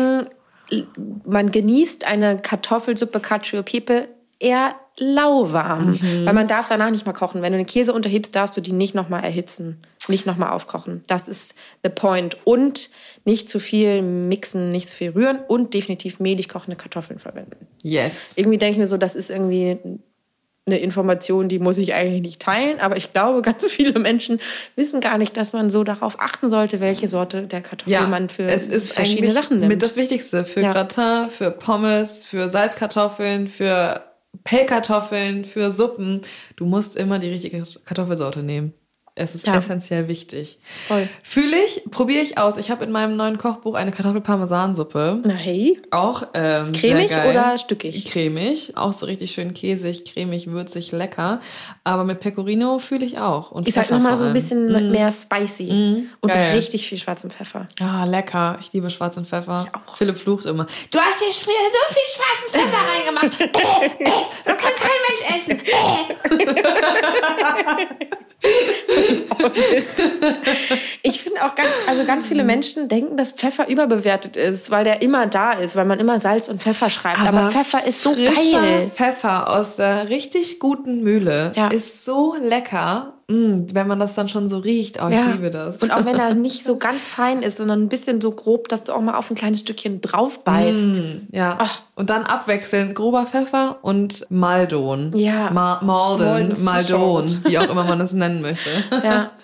[1.24, 6.26] Man genießt eine Kartoffelsuppe Cacio Pepe eher lauwarm, Mhm.
[6.26, 7.40] weil man darf danach nicht mal kochen.
[7.42, 11.02] Wenn du den Käse unterhebst, darfst du die nicht nochmal erhitzen, nicht nochmal aufkochen.
[11.07, 11.54] Das ist
[11.85, 12.37] the point.
[12.44, 12.90] Und
[13.24, 17.66] nicht zu viel mixen, nicht zu viel rühren und definitiv mehlig kochende Kartoffeln verwenden.
[17.83, 18.33] Yes.
[18.37, 19.78] Irgendwie denke ich mir so, das ist irgendwie
[20.68, 24.38] eine Information, die muss ich eigentlich nicht teilen, aber ich glaube, ganz viele Menschen
[24.76, 28.44] wissen gar nicht, dass man so darauf achten sollte, welche Sorte der Kartoffel man für
[28.44, 29.68] es ist verschiedene Sachen nimmt.
[29.72, 30.72] mit das Wichtigste für Ja.
[30.72, 34.04] Gratin, für Pommes, für Salzkartoffeln, für
[34.44, 36.22] Pellkartoffeln, für Suppen.
[36.57, 38.72] Du musst immer die richtige Kartoffelsorte nehmen.
[39.18, 39.54] Es ist Ja.
[39.57, 40.59] essentiell wichtig.
[40.87, 41.09] Voll.
[41.22, 42.57] Fühle ich, probiere ich aus.
[42.57, 45.20] Ich habe in meinem neuen Kochbuch eine Kartoffelparmesansuppe.
[45.24, 48.04] Na hey, Auch ähm, cremig oder stückig?
[48.07, 51.40] Cremig, auch so richtig schön käsig, cremig, würzig, lecker.
[51.85, 53.50] Aber mit Pecorino fühle ich auch.
[53.50, 56.54] Und Ist halt Pfeffer nochmal so ein bisschen mehr spicy und Geil.
[56.54, 57.68] richtig viel schwarzen Pfeffer.
[57.81, 58.59] Ah, lecker.
[58.61, 59.66] Ich liebe schwarzen Pfeffer.
[59.68, 59.96] Ich auch.
[59.96, 60.66] Philipp flucht immer.
[60.90, 61.50] Du hast hier so
[61.94, 63.40] viel schwarzen Pfeffer reingemacht.
[64.44, 65.61] das kann kein Mensch essen.
[71.03, 75.03] Ich finde auch ganz, also ganz viele Menschen denken, dass Pfeffer überbewertet ist, weil der
[75.03, 77.21] immer da ist, weil man immer Salz und Pfeffer schreibt.
[77.21, 78.90] Aber, Pfeffer ist so geil.
[78.94, 81.68] Pfeffer aus der richtig guten Mühle Ja.
[81.68, 83.14] ist so lecker.
[83.31, 85.03] Mm, wenn man das dann schon so riecht.
[85.03, 85.83] Oh, ich liebe das.
[85.83, 88.85] Und auch wenn er nicht so ganz fein ist, sondern ein bisschen so grob, dass
[88.85, 91.01] du auch mal auf ein kleines Stückchen drauf beißt.
[91.01, 91.57] Mm, ja.
[91.59, 91.83] Ach.
[91.95, 95.12] Und dann abwechseln grober Pfeffer und Maldon.
[95.14, 95.51] Ja.
[95.51, 98.71] Ma Malden, Maldon, wie auch immer man es nennen möchte.
[99.05, 99.33] Ja.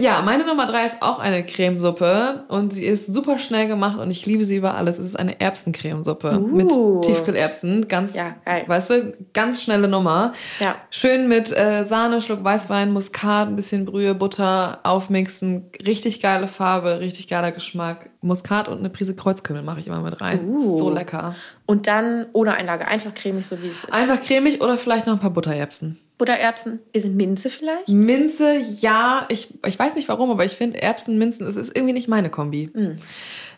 [0.00, 4.10] Ja, meine Nummer drei ist auch eine Cremesuppe und sie ist super schnell gemacht und
[4.12, 4.98] ich liebe sie über alles.
[4.98, 6.46] Es ist eine Erbsencremesuppe Uh.
[6.46, 6.70] mit
[7.02, 7.88] Tiefkühlerbsen.
[7.88, 8.62] Ganz, Ja, geil.
[8.66, 10.32] weißt du, ganz schnelle Nummer.
[10.60, 10.76] Ja.
[10.90, 15.70] Schön mit äh, Sahne, Schluck Weißwein, Muskat, ein bisschen Brühe, Butter aufmixen.
[15.84, 18.10] Richtig geile Farbe, richtig geiler Geschmack.
[18.20, 20.44] Muskat und eine Prise Kreuzkümmel mache ich immer mit rein.
[20.48, 20.78] Uh.
[20.78, 21.34] So lecker.
[21.70, 23.92] Und dann ohne Einlage, einfach cremig, so wie es ist.
[23.92, 26.00] Einfach cremig oder vielleicht noch ein paar Buttererbsen.
[26.16, 27.90] Buttererbsen, bisschen Minze vielleicht?
[27.90, 29.26] Minze, ja.
[29.28, 32.30] Ich, ich weiß nicht warum, aber ich finde Erbsen, Minzen, es ist irgendwie nicht meine
[32.30, 32.70] Kombi.
[32.72, 32.96] Mm.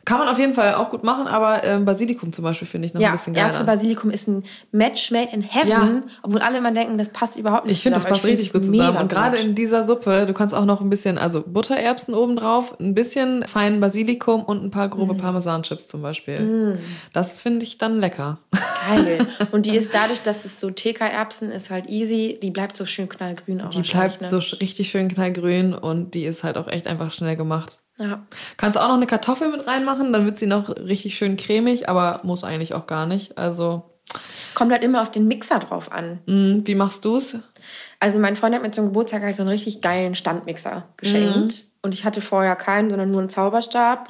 [0.07, 2.95] Kann man auf jeden Fall auch gut machen, aber ähm, Basilikum zum Beispiel finde ich
[2.95, 3.49] noch ein Ja, bisschen geiler.
[3.49, 6.03] Erbse Basilikum ist ein Match made in heaven, Ja.
[6.23, 8.97] obwohl alle immer denken, das passt überhaupt nicht ich finde, das passt richtig gut zusammen.
[8.97, 12.75] Und gerade in dieser Suppe, du kannst auch noch ein bisschen, also Buttererbsen oben drauf,
[12.81, 14.91] ein bisschen feinen Basilikum und ein paar Mm.
[14.91, 16.79] grobe Parmesanchips zum Beispiel.
[17.13, 18.39] Das finde ich dann lecker.
[18.89, 19.19] Geil.
[19.53, 22.39] Und die ist dadurch, dass es so TK-Erbsen ist, halt easy.
[22.43, 24.29] Die bleibt so schön knallgrün auch Die bleibt ne?
[24.29, 27.79] so richtig schön knallgrün und die ist halt auch echt einfach schnell gemacht.
[28.01, 28.27] Ja.
[28.57, 32.21] Kannst auch noch eine Kartoffel mit reinmachen, dann wird sie noch richtig schön cremig, aber
[32.25, 33.37] muss eigentlich auch gar nicht.
[33.37, 33.83] Also,
[34.55, 36.21] Kommt halt immer auf den Mixer drauf an.
[36.27, 37.37] mh, wie machst du's?
[38.01, 41.65] Also mein Freund hat mir zum Geburtstag halt so einen richtig geilen Standmixer geschenkt.
[41.83, 44.09] Und ich hatte vorher keinen, sondern nur einen Zauberstab.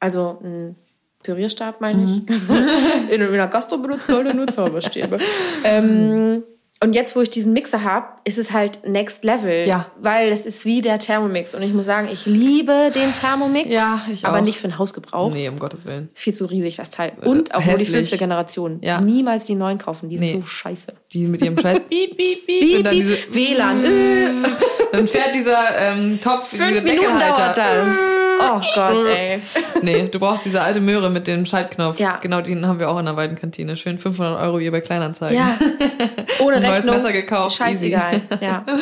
[0.00, 0.76] Also einen
[1.22, 2.22] Pürierstab, meine ich.
[3.10, 5.18] In einer Gastro benutzt Leute nur Zauberstäbe.
[5.64, 6.42] ähm,
[6.80, 9.66] und jetzt, wo ich diesen Mixer habe, ist es halt next level.
[9.66, 9.90] Ja.
[10.00, 11.54] Weil es ist wie der Thermomix.
[11.54, 13.68] Und ich muss sagen, ich liebe den Thermomix.
[13.68, 14.42] Ja, ich Aber auch.
[14.42, 15.32] nicht für den Hausgebrauch.
[15.32, 16.08] Nee, um Gottes Willen.
[16.14, 17.12] Viel zu riesig, das Teil.
[17.20, 17.90] Und auch nur die hässlich.
[17.90, 18.78] fünfte Generation.
[18.82, 19.00] Ja.
[19.00, 20.08] Niemals die neuen kaufen.
[20.08, 20.32] Die sind Nee.
[20.40, 20.92] so scheiße.
[21.12, 23.82] Die mit ihrem Scheiß und dann, piep, diese, WLAN.
[24.92, 27.88] dann fährt dieser ähm, Topf, Fünf diese Minuten dauert das.
[28.40, 29.40] Oh Gott, ey.
[29.82, 31.98] Nee, du brauchst diese alte Möhre mit dem Schaltknopf.
[31.98, 32.18] Ja.
[32.18, 33.76] Genau, den haben wir auch in der Weidenkantine.
[33.76, 35.36] Schön 500 Euro wie bei Kleinanzeigen.
[35.36, 35.58] Ja.
[36.40, 36.94] Ohne Ein neues Rechnung.
[36.94, 38.20] Messer gekauft, Scheißegal.
[38.40, 38.64] Ja.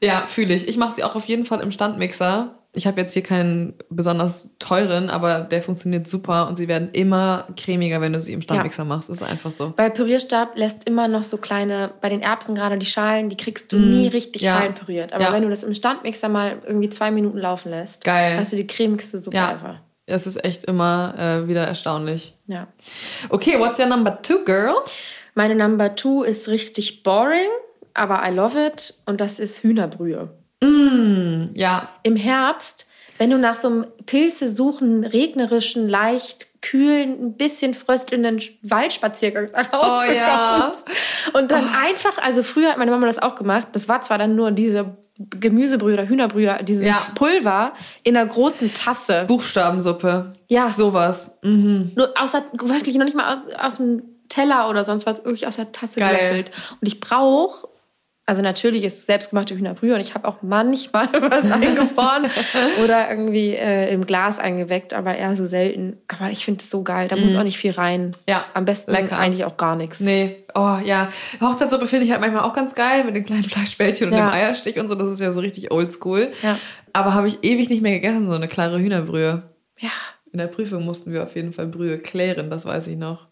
[0.00, 0.68] Ja, fühle ich.
[0.68, 2.54] Ich mache sie auch auf jeden Fall im Standmixer.
[2.74, 7.48] Ich habe jetzt hier keinen besonders teuren, aber der funktioniert super und sie werden immer
[7.56, 9.08] cremiger, wenn du sie im Standmixer machst.
[9.08, 9.72] Das ist einfach so.
[9.76, 13.72] Weil Pürierstab lässt immer noch so kleine, bei den Erbsen gerade die Schalen, die kriegst
[13.72, 14.56] du nie richtig Mm, ja.
[14.58, 15.12] fein püriert.
[15.14, 15.32] Aber Ja.
[15.32, 18.36] wenn du das im Standmixer mal irgendwie zwei Minuten laufen lässt, Geil.
[18.38, 19.76] hast du die cremigste Suppe Ja, einfach.
[20.06, 22.34] es ist echt immer äh, wieder erstaunlich.
[22.48, 22.68] Ja.
[23.30, 24.74] Okay, what's your number two, girl?
[25.34, 27.48] Meine Number Two ist richtig boring,
[27.94, 28.94] aber I love it.
[29.06, 30.28] Und das ist Hühnerbrühe.
[30.62, 32.86] Mm, ja, Im Herbst,
[33.18, 39.70] wenn du nach so einem Pilze suchen, regnerischen, leicht kühlen, ein bisschen fröstelnden Waldspaziergang nach
[39.72, 40.72] Hause Oh ja.
[40.84, 41.34] kommst.
[41.36, 44.34] Und dann einfach, also früher hat meine Mama das auch gemacht, das war zwar dann
[44.34, 47.00] nur diese Gemüsebrühe oder Hühnerbrühe, dieses Ja.
[47.14, 49.24] Pulver in einer großen Tasse.
[49.28, 50.32] Buchstabensuppe.
[50.48, 50.72] Ja.
[50.72, 51.30] Sowas.
[51.42, 51.92] Mhm.
[51.94, 55.56] Nur außer, wirklich noch nicht mal aus, aus dem Teller oder sonst was, wirklich aus
[55.56, 56.16] der Tasse Geil.
[56.16, 56.50] gelöffelt.
[56.80, 57.68] Und ich brauche,
[58.28, 62.26] also natürlich ist selbstgemachte Hühnerbrühe und ich habe auch manchmal was eingefroren
[62.84, 65.96] oder irgendwie äh, im Glas eingeweckt, aber eher so selten.
[66.08, 68.08] Aber ich finde es so geil, da muss auch nicht viel rein.
[68.08, 68.12] Mhm.
[68.28, 69.18] Ja, Am besten lecker.
[69.18, 70.00] eigentlich auch gar nichts.
[70.00, 71.08] Nee, oh ja.
[71.40, 74.28] Hochzeitssuppe finde ich halt manchmal auch ganz geil mit den kleinen Fleischbällchen und Ja.
[74.30, 74.94] dem Eierstich und so.
[74.94, 76.30] Das ist ja so richtig oldschool.
[76.42, 76.58] Ja.
[76.92, 79.42] Aber habe ich ewig nicht mehr gegessen, so eine klare Hühnerbrühe.
[79.80, 79.90] Ja,
[80.32, 83.28] In der Prüfung mussten wir auf jeden Fall Brühe klären, das weiß ich noch.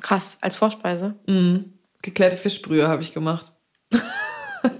[0.00, 1.14] krass, als Vorspeise.
[1.26, 1.74] Mhm.
[2.02, 3.52] Geklärte Fischbrühe habe ich gemacht.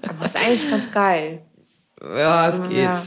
[0.08, 1.42] Aber ist eigentlich ganz geil.
[2.02, 2.66] Ja, es Ja.
[2.66, 3.00] geht.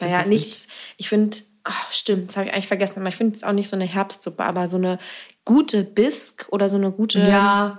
[0.00, 0.68] Naja, nichts.
[0.96, 3.00] Ich finde, ach, stimmt, das habe ich eigentlich vergessen.
[3.00, 4.98] Aber ich finde es auch nicht so eine Herbstsuppe, aber so eine
[5.44, 7.78] gute Bisk oder so eine gute, Ja,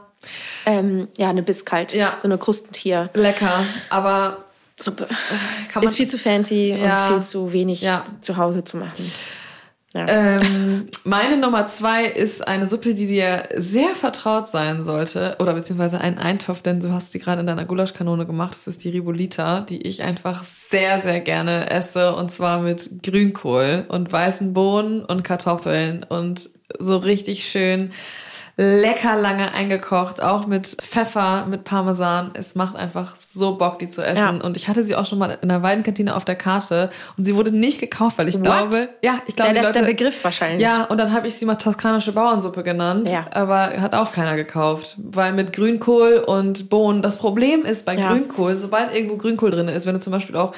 [0.65, 1.93] ähm, ja, eine Bisk halt.
[1.93, 2.15] Ja.
[2.17, 3.19] So eine Krustentiersuppe.
[3.19, 3.63] lecker.
[3.89, 4.45] Aber
[5.73, 5.83] man.
[5.83, 7.07] Ist viel zu fancy Ja.
[7.07, 8.03] und viel zu wenig Ja.
[8.21, 9.11] zu Hause zu machen.
[9.95, 10.05] Ja.
[10.09, 15.37] Ähm, meine Nummer zwei ist eine Suppe, die dir sehr vertraut sein sollte.
[15.39, 18.55] Oder beziehungsweise ein Eintopf, denn du hast sie gerade in deiner Gulaschkanone gemacht.
[18.55, 22.13] Das ist die Ribolita, die ich einfach sehr, sehr gerne esse.
[22.13, 27.91] Und zwar mit Grünkohl und weißen Bohnen und Kartoffeln und so richtig schön
[28.57, 32.31] lecker lange eingekocht, auch mit Pfeffer, mit Parmesan.
[32.35, 34.17] Es macht einfach so Bock, die zu essen.
[34.39, 34.45] Ja.
[34.45, 37.35] Und ich hatte sie auch schon mal in der Weidenkantine auf der Karte und sie
[37.35, 38.43] wurde nicht gekauft, weil ich What?
[38.43, 40.61] glaube, ja, ich glaube, ja, das ist Leute, der Begriff wahrscheinlich.
[40.61, 43.25] ja, und dann habe ich sie mal toskanische Bauernsuppe genannt, Ja.
[43.31, 48.07] aber hat auch keiner gekauft, weil mit Grünkohl und Bohnen, das Problem ist bei Ja.
[48.09, 50.53] Grünkohl, sobald irgendwo Grünkohl drin ist, wenn du zum Beispiel auch,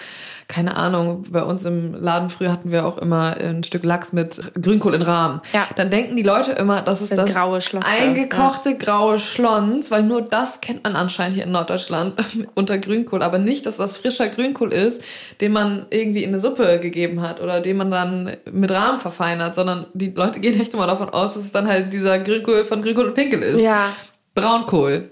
[0.47, 4.39] keine Ahnung, bei uns im Laden früher hatten wir auch immer ein Stück Lachs mit
[4.61, 5.67] Grünkohl in Rahmen, Ja.
[5.75, 10.21] dann denken die Leute immer, das ist Das graue Schlotze, eingekochte graue Schlons, weil nur
[10.21, 12.15] das kennt man anscheinend hier in Norddeutschland
[12.55, 15.01] unter Grünkohl, aber nicht, dass das frischer Grünkohl ist,
[15.41, 19.53] den man irgendwie in eine Suppe gegeben hat oder den man dann mit Rahmen verfeinert,
[19.53, 22.81] sondern die Leute gehen echt immer davon aus, dass es dann halt dieser Grünkohl von
[22.81, 23.59] Grünkohl und Pinkel ist.
[23.59, 23.89] Ja.
[24.33, 25.11] Braunkohl.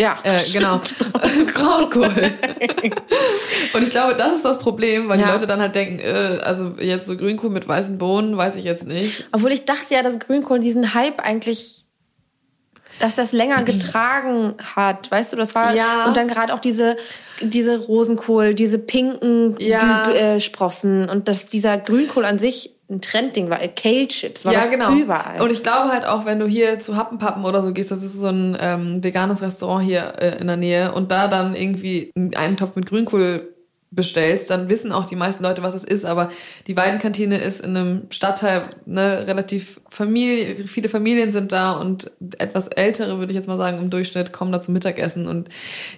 [0.00, 0.80] Ja, Äh, genau.
[1.54, 2.04] Braunkohl.
[3.74, 5.26] und ich glaube, das ist das Problem, weil Ja.
[5.26, 8.64] die Leute dann halt denken, äh, also jetzt so Grünkohl mit weißen Bohnen, weiß ich
[8.64, 9.26] jetzt nicht.
[9.32, 11.84] Obwohl ich dachte ja, dass Grünkohl diesen Hype eigentlich,
[13.00, 15.10] dass das länger getragen hat.
[15.10, 15.74] Weißt du, das war.
[15.74, 16.06] Ja.
[16.06, 16.96] Und dann gerade auch diese,
[17.40, 20.10] diese Rosenkohl, diese pinken Ja.
[20.12, 23.62] Äh, Sprossen und dass dieser Grünkohl an sich ein Trendding war.
[23.62, 24.92] Äh, Kale Chips war ja, genau.
[24.94, 25.40] überall.
[25.42, 28.14] Und ich glaube halt auch, wenn du hier zu Happenpappen oder so gehst, das ist
[28.14, 32.56] so ein ähm, veganes Restaurant hier äh, in der Nähe und da dann irgendwie einen
[32.56, 33.54] Topf mit Grünkohl
[33.90, 36.04] bestellst, dann wissen auch die meisten Leute, was es ist.
[36.04, 36.30] Aber
[36.66, 42.68] die Weidenkantine ist in einem Stadtteil ne, relativ Familie, viele Familien sind da und etwas
[42.68, 45.48] ältere, würde ich jetzt mal sagen, im Durchschnitt kommen da zum Mittagessen und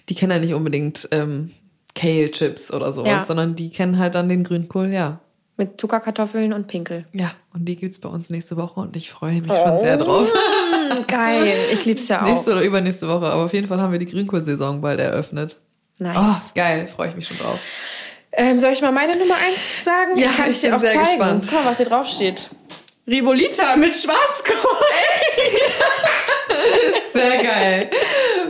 [0.08, 1.50] die kennen ja nicht unbedingt ähm,
[1.96, 3.24] Kale-Chips oder sowas, Ja.
[3.24, 5.18] sondern die kennen halt dann den Grünkohl, ja.
[5.60, 7.04] Mit Zuckerkartoffeln und Pinkel.
[7.12, 10.32] Ja, und die gibt's bei uns nächste Woche und ich freue mich schon sehr drauf.
[10.32, 11.52] Mm, geil.
[11.70, 12.26] Ich lieb's ja auch.
[12.26, 15.58] Nächste oder übernächste Woche, aber auf jeden Fall haben wir die Grünkohlsaison bald eröffnet.
[15.98, 16.16] Nice.
[16.18, 17.58] Oh, geil, freue ich mich schon drauf.
[18.32, 20.16] Ähm, soll ich mal meine Nummer eins sagen?
[20.16, 21.04] Ja, ich kann ich es dir bin auch sehr zeigen.
[21.18, 21.44] gespannt.
[21.50, 22.48] Guck mal, was hier drauf steht.
[23.06, 24.54] Ribolita mit Schwarzkohl.
[27.12, 27.90] Sehr geil.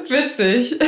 [0.09, 0.79] Witzig.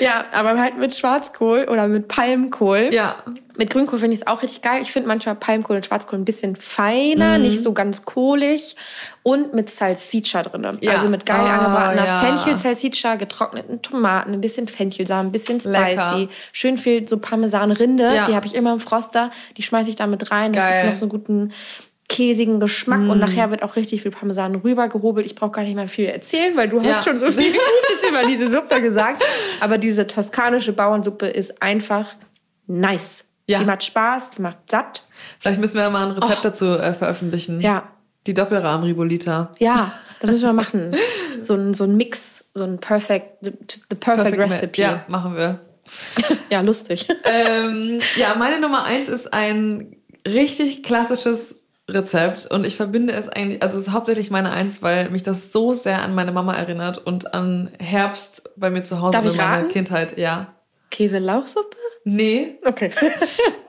[0.00, 2.90] Ja, aber halt mit Schwarzkohl oder mit Palmkohl.
[2.92, 3.16] Ja,
[3.56, 4.80] Mit Grünkohl finde ich es auch richtig geil.
[4.82, 8.76] Ich finde manchmal Palmkohl und Schwarzkohl ein bisschen feiner, nicht so ganz kohlig.
[9.24, 10.78] Und mit Salsiccia drin.
[10.80, 10.92] Ja.
[10.92, 12.20] Also mit geil Ah, angebratener ja.
[12.20, 15.72] Fenchel-Salsiccia, getrockneten Tomaten, ein bisschen Fenchelsamen, ein bisschen spicy.
[15.76, 16.28] Lecker.
[16.52, 18.14] Schön viel so Parmesan-Rinde.
[18.14, 18.26] Ja.
[18.26, 19.30] Die habe ich immer im Froster.
[19.56, 20.52] Die schmeiße ich da mit rein.
[20.52, 20.82] Das Geil.
[20.82, 21.52] gibt noch so einen guten
[22.08, 23.10] käsigen Geschmack Mm.
[23.10, 25.26] und nachher wird auch richtig viel Parmesan rübergehobelt.
[25.26, 26.94] Ich brauche gar nicht mehr viel erzählen, weil du Ja.
[26.94, 29.22] hast schon so viel Gutes über diese Suppe gesagt.
[29.60, 32.06] Aber diese toskanische Bauernsuppe ist einfach
[32.66, 33.24] nice.
[33.46, 33.58] Ja.
[33.58, 35.02] Die macht Spaß, die macht satt.
[35.40, 37.60] vielleicht müssen wir mal ein Rezept dazu äh, veröffentlichen.
[37.60, 37.88] Ja,
[38.26, 39.54] Die Doppelrahmen-Ribolita.
[39.58, 40.94] ja, das müssen wir machen.
[41.42, 43.52] So ein, so ein Mix, so ein perfect, the,
[43.90, 44.80] the perfect, recipe.
[44.82, 45.60] Ja, machen wir.
[46.50, 47.06] ja lustig.
[47.24, 51.54] ähm, ja, meine Nummer eins ist ein richtig klassisches
[51.88, 55.52] Rezept und ich verbinde es eigentlich, also es ist hauptsächlich meine Eins, weil mich das
[55.52, 59.36] so sehr an meine Mama erinnert und an Herbst bei mir zu Hause Darf in
[59.36, 59.68] meiner raten?
[59.68, 60.18] Kindheit.
[60.18, 60.54] Ja.
[60.90, 61.76] Käse-Lauchsuppe?
[62.04, 62.58] Nee.
[62.64, 62.90] Okay.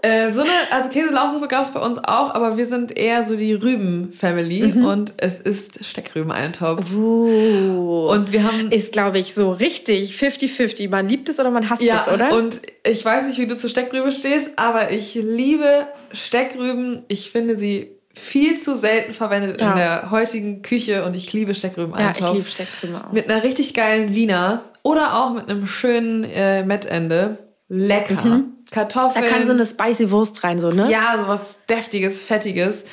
[0.02, 3.36] Äh, so eine, also Käselauchsuppe gab es bei uns auch, aber wir sind eher so
[3.36, 6.94] die Rüben-Family und es ist Steckrübeneintopf.
[6.96, 8.08] Uh.
[8.10, 10.90] Und wir haben ist, glaube ich, so richtig 50-50.
[10.90, 12.32] Man liebt es oder man hasst Ja, es, oder?
[12.32, 17.04] und ich weiß nicht, wie du zu Steckrübe stehst, aber ich liebe Steckrüben.
[17.10, 19.72] Ich finde sie viel zu selten verwendet Ja.
[19.72, 23.12] in der heutigen Küche und ich liebe Steckrüben ja, ich liebe Steckrüben auch.
[23.12, 27.38] Mit einer richtig geilen Wiener oder auch mit einem schönen äh, Mettende.
[27.68, 28.16] Lecker.
[28.16, 29.26] Da Kartoffeln.
[29.26, 30.90] kann so eine spicy Wurst rein, so, ne?
[30.92, 32.84] Ja, sowas deftiges, fettiges.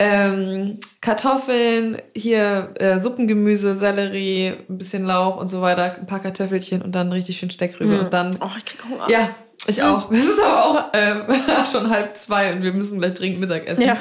[0.00, 6.82] Ähm, Kartoffeln, hier äh, Suppengemüse, Sellerie, ein bisschen Lauch und so weiter, ein paar Kartoffelchen
[6.82, 9.08] und dann richtig schön Steckrübe und dann Oh, ich krieg Hunger.
[9.08, 9.30] ja,
[9.68, 10.10] ich auch.
[10.12, 11.22] Es ist aber auch ähm,
[11.72, 13.82] schon halb zwei und wir müssen gleich dringend Mittag essen.
[13.82, 13.96] Ja.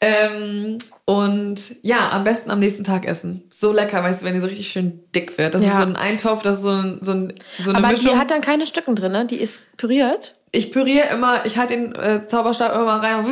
[0.00, 3.42] Ähm, und ja, am besten am nächsten Tag essen.
[3.50, 5.54] So lecker, weißt du, wenn die so richtig schön dick wird.
[5.54, 5.70] Das Ja.
[5.70, 7.34] ist so ein Eintopf, das ist so, ein, so, ein,
[7.64, 8.10] so eine Aber Mischung.
[8.12, 9.26] die hat dann keine Stücken drin, ne?
[9.26, 10.36] Die ist püriert.
[10.52, 13.26] Ich püriere immer, ich halte den äh, Zauberstab immer mal rein,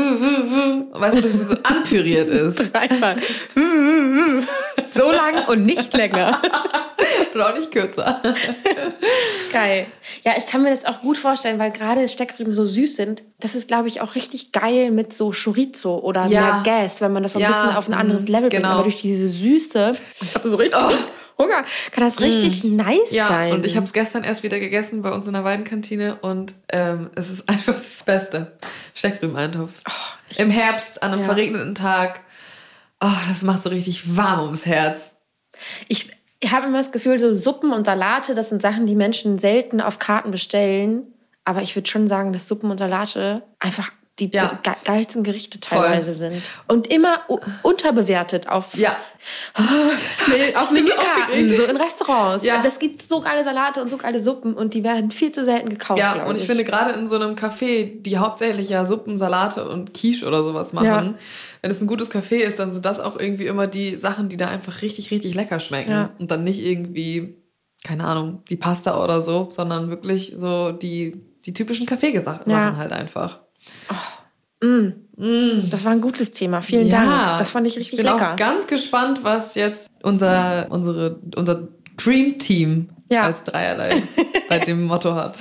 [0.92, 2.58] weißt du, dass es so anpüriert ist.
[2.74, 3.16] Dreimal.
[4.94, 6.40] so lang und nicht länger.
[7.34, 8.22] Oder auch nicht kürzer.
[9.52, 9.86] Geil.
[10.24, 13.22] Ja, ich kann mir das auch gut vorstellen, weil gerade Steckrüben so süß sind.
[13.40, 16.62] Das ist, glaube ich, auch richtig geil mit so Chorizo oder Ja.
[16.64, 18.62] Merguez, wenn man das so ein Ja, bisschen auf ein anderes Level bringt.
[18.62, 18.74] genau.
[18.74, 20.80] Aber durch diese Süße, ich habe so richtig
[21.38, 23.14] Hunger, kann das richtig nice Oh.
[23.14, 23.52] Ja, sein.
[23.52, 27.10] und ich habe es gestern erst wieder gegessen bei uns in der Weidenkantine und ähm,
[27.14, 28.52] es ist einfach das Beste.
[28.94, 29.72] Steckrübeneintopf.
[30.30, 31.26] ich Im Herbst, an einem ja.
[31.26, 32.20] verregneten Tag.
[33.00, 35.16] Oh, das macht so richtig warm ums Herz.
[35.88, 39.38] Ich, ich habe immer das Gefühl, so Suppen und Salate, das sind Sachen, die Menschen
[39.38, 41.02] selten auf Karten bestellen.
[41.44, 44.58] Aber ich würde schon sagen, dass Suppen und Salate einfach die Ja.
[44.62, 46.48] ge geilsten Gerichte teilweise sind.
[46.68, 47.20] Und immer
[47.62, 48.96] unterbewertet auf, Ja.
[49.54, 52.44] auf bin so Menükarten, so in Restaurants.
[52.44, 52.62] Ja.
[52.64, 55.68] Es gibt so geile Salate und so geile Suppen und die werden viel zu selten
[55.68, 59.68] gekauft, Ja, und ich, finde gerade in so einem Café, die hauptsächlich ja Suppen, Salate
[59.68, 61.14] und Quiche oder sowas machen, Ja.
[61.62, 64.36] wenn es ein gutes Café ist, dann sind das auch irgendwie immer die Sachen, die
[64.38, 65.90] da einfach richtig, richtig lecker schmecken.
[65.90, 66.10] Ja.
[66.18, 67.36] Und dann nicht irgendwie,
[67.84, 72.76] keine Ahnung, die Pasta oder so, sondern wirklich so die, die typischen Kaffeesachen Ja.
[72.76, 73.40] halt einfach.
[74.60, 76.60] Das war ein gutes Thema.
[76.62, 77.38] Vielen Ja, Dank.
[77.38, 78.32] Das fand ich richtig bin lecker.
[78.32, 83.22] auch ganz gespannt, was jetzt unser, unsere, unser Dream Team Ja.
[83.22, 84.02] als dreierlei
[84.48, 85.38] bei dem Motto hat.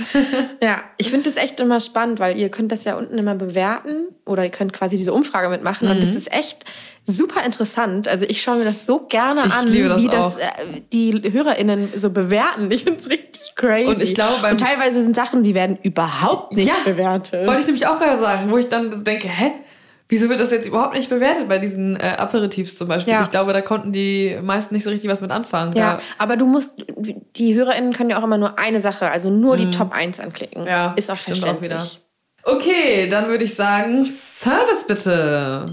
[0.61, 4.05] Ja, ich finde das echt immer spannend, weil ihr könnt das ja unten immer bewerten
[4.25, 6.01] oder ihr könnt quasi diese Umfrage mitmachen und Mhm.
[6.01, 6.63] das ist echt
[7.05, 8.07] super interessant.
[8.07, 10.11] Also ich schaue mir das so gerne Ich an, das wie auch.
[10.11, 12.69] das äh, die HörerInnen so bewerten.
[12.71, 13.87] Ich finde es richtig crazy.
[13.89, 17.47] Und ich glaube, und teilweise sind Sachen, die werden überhaupt nicht Ja, bewertet.
[17.47, 19.51] Wollte ich nämlich auch gerade sagen, wo ich dann denke, hä?
[20.07, 23.13] Wieso wird das jetzt überhaupt nicht bewertet bei diesen äh, Aperitifs zum Beispiel?
[23.13, 23.23] Ja.
[23.23, 25.75] Ich glaube, da konnten die meisten nicht so richtig was mit anfangen.
[25.75, 26.73] Ja, Da, aber du musst,
[27.35, 30.61] die HörerInnen können ja auch immer nur eine Sache, also nur die Top 1 anklicken.
[30.63, 30.67] Mhm.
[30.67, 31.99] ja ist auch verständlich.
[32.43, 35.65] Okay, dann würde ich sagen, Service bitte.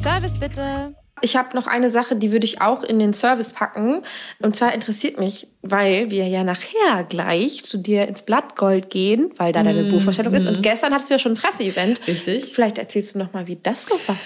[0.00, 0.94] Service bitte.
[1.22, 4.02] Ich habe noch eine Sache, die würde ich auch in den Service packen.
[4.40, 9.52] Und zwar interessiert mich, weil wir ja nachher gleich zu dir ins Blattgold gehen, weil
[9.52, 10.46] da deine Buchvorstellung ist.
[10.46, 12.00] Und gestern hattest du ja schon ein Presseevent.
[12.00, 12.04] Mhm.
[12.12, 12.52] Richtig.
[12.52, 14.18] Vielleicht erzählst du noch mal, wie das so war.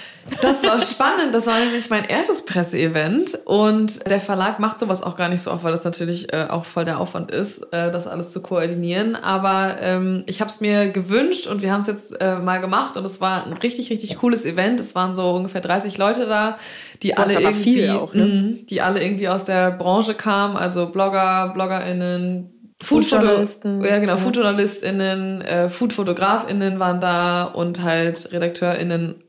[0.43, 1.35] Das war spannend.
[1.35, 3.39] Das war nämlich mein erstes Presseevent.
[3.45, 6.65] Und der Verlag macht sowas auch gar nicht so oft, weil das natürlich äh, auch
[6.65, 9.17] voll der Aufwand ist, äh, das alles zu koordinieren.
[9.17, 12.97] Aber ähm, ich habe es mir gewünscht und wir haben es jetzt äh, mal gemacht.
[12.97, 14.81] Und es war ein richtig, richtig cooles Event.
[14.81, 16.59] Es waren so ungefähr 30 Leute da,
[17.03, 18.25] die Das alle irgendwie, auch, ne?
[18.25, 23.83] Mhm, die alle irgendwie aus der Branche kamen, also Blogger, BloggerInnen, Foodjournalisten.
[23.83, 24.19] Ja, genau, Ja.
[24.19, 29.23] FoodjournalistInnen, äh, FoodfotografInnen waren da und halt RedakteurInnen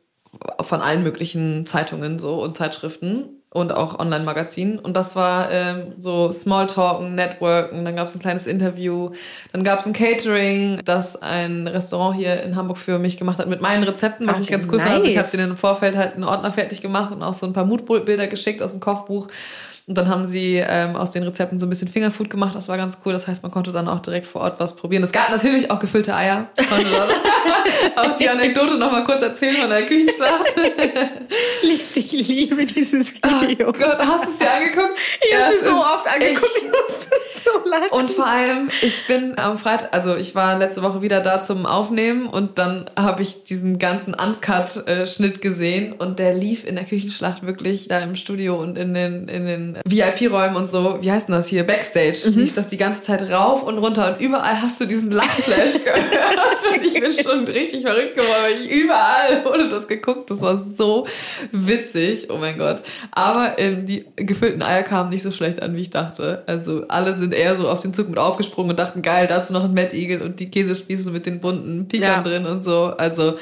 [0.62, 4.78] von allen möglichen Zeitungen so und Zeitschriften und auch Online-Magazinen.
[4.78, 9.12] Und das war ähm, so Smalltalken, Networken, dann gab es ein kleines Interview,
[9.52, 13.48] dann gab es ein Catering, das ein Restaurant hier in Hamburg für mich gemacht hat
[13.48, 14.92] mit meinen Rezepten, was Ach, ich ganz cool fand.
[14.92, 15.26] Also ich nice.
[15.26, 18.28] habe denen im Vorfeld halt einen Ordner fertig gemacht und auch so ein paar Moodbilder
[18.28, 19.28] geschickt aus dem Kochbuch.
[19.89, 22.54] Und dann haben sie ähm, aus den Rezepten so ein bisschen Fingerfood gemacht.
[22.56, 23.13] Das war ganz cool.
[23.13, 25.02] Das heißt, man konnte dann auch direkt vor Ort was probieren.
[25.02, 26.50] Es gab natürlich auch gefüllte Eier.
[26.69, 27.10] Konnte dann
[28.12, 30.43] auch die Anekdote noch mal kurz erzählen von der Küchenschlacht.
[31.95, 33.71] Ich liebe dieses Oh Video.
[33.71, 34.97] Gott, hast du es dir angeguckt?
[35.26, 36.52] ich Ja, habe es so oft angeguckt.
[37.45, 37.89] so lachen.
[37.91, 41.65] Und vor allem, ich bin am Freitag, also ich war letzte Woche wieder da zum
[41.65, 47.45] Aufnehmen und dann habe ich diesen ganzen Uncut-Schnitt gesehen und der lief in der Küchenschlacht
[47.45, 51.36] wirklich da im Studio und in den, in den VIP-Räumen und so, wie heißt denn
[51.36, 54.86] das hier, Backstage, lief das die ganze Zeit rauf und runter und überall hast du
[54.86, 59.88] diesen Lachflash gehört und ich bin schon richtig verrückt geworden, weil ich überall wurde das
[59.88, 61.08] geguckt, das war so
[61.52, 62.82] witzig, oh mein Gott.
[63.12, 66.44] Aber ähm, die gefüllten Eier kamen nicht so schlecht an, wie ich dachte.
[66.48, 69.63] Also alle sind eher so auf den Zug mit aufgesprungen und dachten, geil, dazu noch
[69.66, 72.22] ein Mad Eagle und die Käsespieße mit den bunten Pikern Ja.
[72.24, 72.94] drin und so.
[72.98, 73.38] Also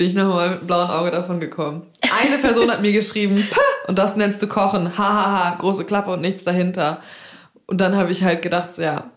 [0.00, 1.82] bin ich nochmal mit einem blauen Auge davon gekommen.
[2.24, 6.22] Eine Person hat mir geschrieben, "Pah, und das nennst du Kochen, hahaha, große Klappe und
[6.22, 7.02] nichts dahinter.
[7.66, 9.10] Und dann habe ich halt gedacht, so, ja,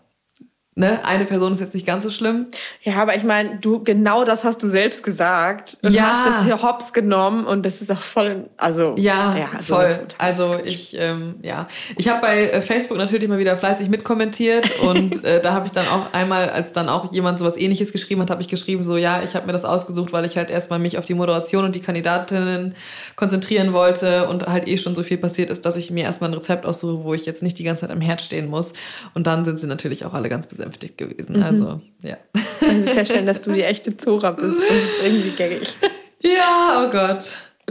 [0.76, 2.46] ne, eine Person ist jetzt nicht ganz so schlimm.
[2.82, 5.78] Ja, aber ich meine, du genau das hast du selbst gesagt.
[5.82, 6.02] Und Ja.
[6.10, 9.98] hast das hier hops genommen und das ist auch voll, also Ja, so voll.
[10.00, 10.14] gut.
[10.18, 15.24] Also ich, ähm, ja, ich habe bei äh, Facebook natürlich mal wieder fleißig mitkommentiert und
[15.24, 18.30] äh, da habe ich dann auch einmal, als dann auch jemand sowas Ähnliches geschrieben hat,
[18.30, 20.98] habe ich geschrieben so, ja, ich habe mir das ausgesucht, weil ich halt erstmal mich
[20.98, 22.74] auf die Moderation und die Kandidatinnen
[23.16, 26.34] konzentrieren wollte und halt eh schon so viel passiert ist, dass ich mir erstmal ein
[26.34, 28.72] Rezept aussuche, wo ich jetzt nicht die ganze Zeit am Herd stehen muss.
[29.14, 31.42] Und dann sind sie natürlich auch alle ganz besänftigt gewesen.
[31.42, 32.16] Also ja.
[32.60, 34.56] Also feststellen, dass du die echte Zora bist.
[34.60, 35.76] Das ist irgendwie gaggig.
[36.22, 37.24] ja, oh Gott.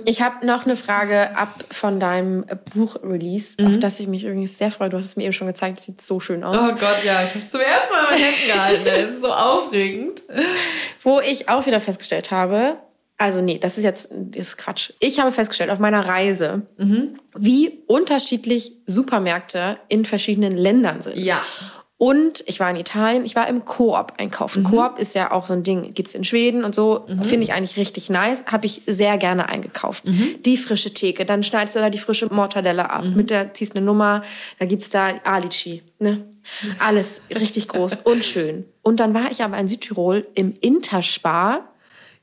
[0.05, 3.67] Ich habe noch eine Frage ab von deinem Buch-Release, Mhm.
[3.67, 4.89] auf das ich mich übrigens sehr freue.
[4.89, 6.57] Du hast es mir eben schon gezeigt, das sieht so schön aus.
[6.57, 9.09] Oh Gott, ja, ich habe es zum ersten Mal in meinen Händen gehalten.
[9.09, 10.23] Es ist so aufregend.
[11.03, 12.77] Wo ich auch wieder festgestellt habe,
[13.17, 14.91] also nee, das ist jetzt das ist Quatsch.
[14.99, 17.19] Ich habe festgestellt auf meiner Reise, Mhm.
[17.35, 21.17] wie unterschiedlich Supermärkte in verschiedenen Ländern sind.
[21.17, 21.43] Ja.
[21.97, 24.63] Und ich war in Italien, ich war im Coop einkaufen.
[24.63, 24.67] Mhm.
[24.67, 27.05] Coop ist ja auch so ein Ding, gibt's in Schweden und so.
[27.21, 28.43] Finde ich eigentlich richtig nice.
[28.45, 30.05] Habe ich sehr gerne eingekauft.
[30.05, 30.41] Mhm.
[30.43, 33.05] Die frische Theke, dann schneidest du da die frische Mortadella ab.
[33.05, 33.15] Mhm.
[33.15, 34.23] Mit der ziehst eine Nummer,
[34.59, 35.83] da gibt's da Alici.
[35.99, 36.25] Ne?
[36.79, 38.65] Alles richtig groß und schön.
[38.81, 41.73] Und dann war ich aber in Südtirol im Interspar.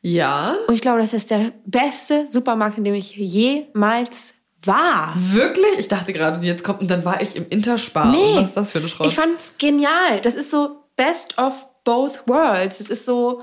[0.03, 0.57] Ja.
[0.67, 5.15] Und ich glaube, das ist der beste Supermarkt, in dem ich jemals war.
[5.17, 5.79] Wirklich?
[5.79, 8.11] Ich dachte gerade, jetzt kommt und dann war ich im Interspar.
[8.11, 8.37] Nee.
[8.37, 9.07] Was ist das für eine Schrott?
[9.07, 10.21] Ich fand's genial.
[10.23, 12.81] Das ist so best of both worlds.
[12.81, 13.43] Es ist so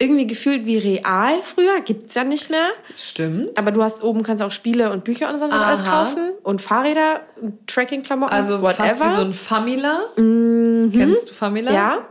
[0.00, 1.80] irgendwie gefühlt wie real früher.
[1.80, 2.68] Gibt's ja nicht mehr.
[2.94, 3.58] Stimmt.
[3.58, 5.66] Aber du hast oben kannst auch Spiele und Bücher und so Aha.
[5.66, 6.30] alles kaufen.
[6.44, 7.22] Und Fahrräder,
[7.66, 8.84] Tracking-Klamotten, Also whatever.
[8.84, 8.96] Mhm.
[8.98, 10.00] fast wie so ein Famila.
[10.16, 11.72] Kennst du Famila?
[11.72, 12.06] ja.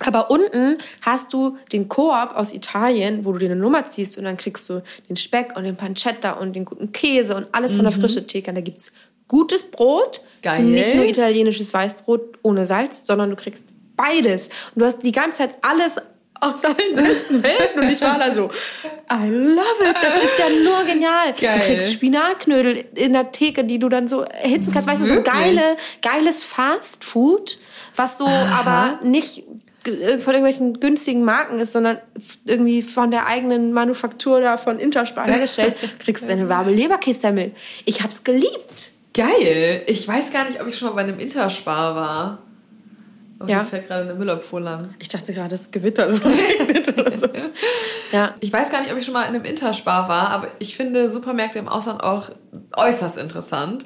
[0.00, 4.24] Aber unten hast du den Koop aus Italien, wo du dir eine Nummer ziehst und
[4.24, 7.84] dann kriegst du den Speck und den Pancetta und den guten Käse und alles von
[7.84, 8.50] der frischen Theke.
[8.50, 8.92] Und da gibt's
[9.28, 10.22] gutes Brot.
[10.42, 10.62] Geil.
[10.64, 13.64] Nicht nur italienisches Weißbrot ohne Salz, sondern du kriegst
[13.96, 14.48] beides.
[14.74, 16.00] Und du hast die ganze Zeit alles
[16.40, 17.80] aus allen besten Welten.
[17.82, 18.50] Und ich war da so,
[19.10, 19.96] I love it.
[20.02, 21.32] Das ist ja nur genial.
[21.40, 21.58] Geil.
[21.60, 24.88] Du kriegst Spinatknödel in der Theke, die du dann so erhitzen kannst.
[24.88, 25.62] Weißt du, so geile,
[26.02, 27.58] geiles Fast Food,
[27.96, 29.44] was so aber nicht
[29.84, 31.98] g- von irgendwelchen günstigen Marken ist, sondern
[32.44, 35.76] irgendwie von der eigenen Manufaktur da von Interspar hergestellt.
[35.80, 37.52] Du kriegst eine warme Leberkässemmel.
[37.84, 38.90] Ich hab's geliebt.
[39.14, 39.82] Geil.
[39.86, 42.38] Ich weiß gar nicht, ob ich schon mal bei einem Interspar war.
[43.40, 43.60] Oh, Ja.
[43.60, 44.94] Mir fällt gerade eine Müllabfuhr lang.
[44.98, 46.16] Ich dachte gerade, das Gewitter so
[46.58, 47.26] regnet oder so.
[48.12, 48.34] Ja.
[48.40, 51.10] Ich weiß gar nicht, ob ich schon mal in einem Interspar war, aber ich finde
[51.10, 52.30] Supermärkte im Ausland auch
[52.76, 53.84] äußerst interessant.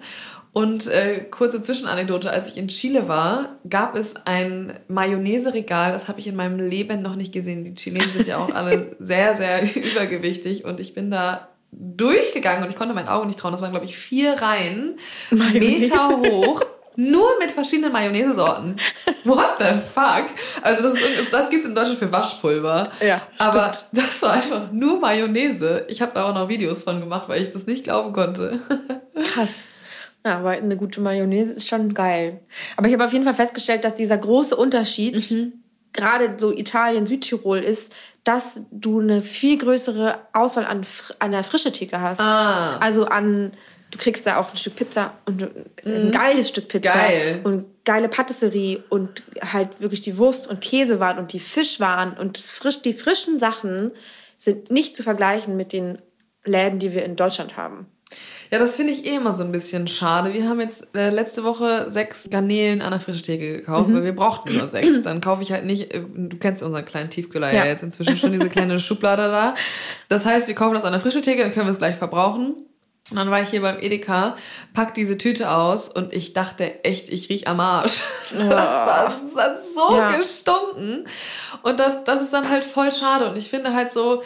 [0.53, 6.20] Und äh, kurze Zwischenanekdote, als ich in Chile war, gab es ein Mayonnaise-Regal, das habe
[6.20, 7.64] ich in meinem Leben noch nicht gesehen.
[7.64, 12.70] Die Chilenen sind ja auch alle sehr, sehr übergewichtig und ich bin da durchgegangen und
[12.70, 13.53] ich konnte meinen Augen nicht trauen.
[13.53, 14.99] Das waren, glaube ich, vier Reihen,
[15.30, 15.80] Mayonnaise.
[15.80, 16.62] Meter hoch.
[17.01, 18.74] Nur mit verschiedenen Mayonnaise-Sorten.
[19.22, 20.24] What the fuck?
[20.62, 22.90] Also das, ist, das gibt's in Deutschland für Waschpulver.
[23.01, 23.88] Ja, Aber stimmt.
[24.09, 25.84] das war einfach nur Mayonnaise.
[25.88, 28.59] Ich habe da auch noch Videos von gemacht, weil ich das nicht glauben konnte.
[29.22, 29.68] Krass.
[30.26, 32.40] Ja, aber eine gute Mayonnaise ist schon geil.
[32.76, 35.53] Aber ich habe auf jeden Fall festgestellt, dass dieser große Unterschied, Mhm.
[35.92, 37.94] gerade so Italien, Südtirol, ist,
[38.24, 40.82] dass du eine viel größere Auswahl an,
[41.20, 42.20] an der frische Theke hast.
[42.20, 42.78] Ah.
[42.78, 43.53] Also an,
[43.91, 45.49] du kriegst da auch ein Stück Pizza und
[45.84, 46.91] ein geiles Stück Pizza.
[46.91, 47.01] Mhm.
[47.01, 47.41] Geil.
[47.45, 52.51] Und geile Patisserie und halt wirklich die Wurst- und Käsewaren und die Fischwaren und das
[52.51, 53.93] frisch, die frischen Sachen
[54.36, 55.99] sind nicht zu vergleichen mit den
[56.45, 57.86] Läden, die wir in Deutschland haben.
[58.51, 60.32] Ja, das finde ich eh immer so ein bisschen schade.
[60.32, 64.57] Wir haben jetzt äh, letzte Woche sechs Garnelen an der Frischtheke gekauft, weil wir brauchten
[64.57, 65.03] nur sechs.
[65.03, 67.66] Dann kaufe ich halt nicht, äh, du kennst unseren kleinen Tiefkühler ja, Ja.
[67.66, 69.55] jetzt inzwischen schon, diese kleine Schublade da.
[70.09, 72.55] Das heißt, wir kaufen das an der Frischtheke, dann können wir es gleich verbrauchen.
[73.11, 74.36] Und dann war ich hier beim Edeka,
[74.74, 78.02] pack diese Tüte aus und ich dachte echt, ich riech am Arsch.
[78.32, 80.16] Das, war, das hat so Ja.
[80.16, 81.04] gestunken.
[81.62, 83.30] Und das, das ist dann halt voll schade.
[83.30, 84.22] Und ich finde halt so,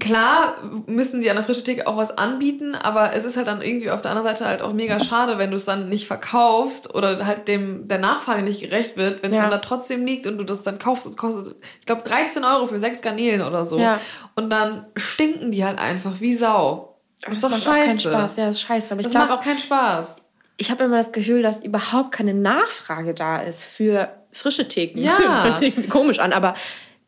[0.00, 3.60] klar müssen sie an der frischen Theke auch was anbieten, aber es ist halt dann
[3.60, 6.94] irgendwie auf der anderen Seite halt auch mega schade, wenn du es dann nicht verkaufst
[6.94, 9.42] oder halt dem der Nachfrage nicht gerecht wird, wenn es Ja.
[9.42, 12.66] dann da trotzdem liegt und du das dann kaufst und kostet, ich glaube 13 Euro
[12.66, 13.78] für sechs Garnelen oder so.
[13.78, 14.00] Ja.
[14.36, 16.87] Und dann stinken die halt einfach wie Sau.
[17.22, 18.00] Das ist doch scheiße.
[18.00, 18.36] Spaß.
[18.36, 18.92] Ja, das ist scheiße.
[18.92, 20.22] Aber ich Das glaube macht auch, keinen Spaß.
[20.56, 25.02] ich habe immer das Gefühl, dass überhaupt keine Nachfrage da ist für frische Theken.
[25.02, 25.16] Ja.
[25.44, 26.54] Das hört komisch an, aber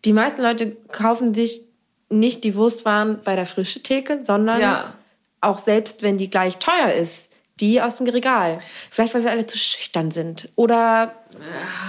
[0.04, 1.62] die meisten Leute kaufen sich
[2.08, 4.94] nicht die Wurstwaren bei der frische Theke, sondern Ja.
[5.40, 7.30] auch selbst wenn die gleich teuer ist,
[7.60, 8.60] die aus dem Regal.
[8.90, 11.14] Vielleicht weil wir alle zu schüchtern sind oder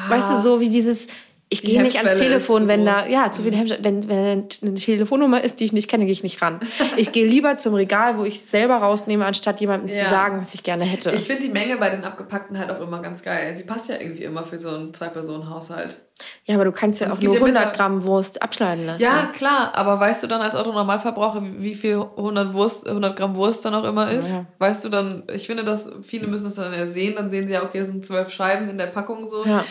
[0.09, 1.07] weißt du so wie dieses
[1.54, 4.74] ich gehe nicht ans Telefon, zu wenn da ja zu viel Hemmschwelle, wenn wenn eine
[4.76, 6.60] Telefonnummer ist, die ich nicht kenne, gehe ich nicht ran.
[6.97, 10.10] Ich gehe lieber zum Regal, wo ich es selber rausnehme, anstatt jemandem zu Ja.
[10.10, 11.12] sagen, was ich gerne hätte.
[11.12, 13.56] Ich finde die Menge bei den abgepackten halt auch immer ganz geil.
[13.58, 15.99] Sie passt ja irgendwie immer für so einen Zwei-Personen-Haushalt.
[16.45, 18.86] Ja, aber du kannst ja Und es auch nur ja 100 mittler- Gramm Wurst abschneiden
[18.86, 19.02] lassen.
[19.02, 23.36] Ja, klar, aber weißt du dann als Autonormalverbraucher, wie wie viel 100, Wurst, 100 Gramm
[23.36, 24.30] Wurst dann auch immer ist?
[24.30, 24.45] Ja.
[24.60, 27.54] Weißt du dann, ich finde, dass viele müssen es dann ja sehen, dann sehen sie
[27.54, 29.45] ja, okay, das sind zwölf Scheiben in der Packung so.
[29.45, 29.66] Ja.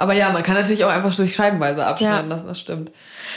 [0.00, 2.36] Aber ja, man kann natürlich auch einfach sich scheibenweise abschneiden Ja.
[2.36, 2.90] lassen, das stimmt.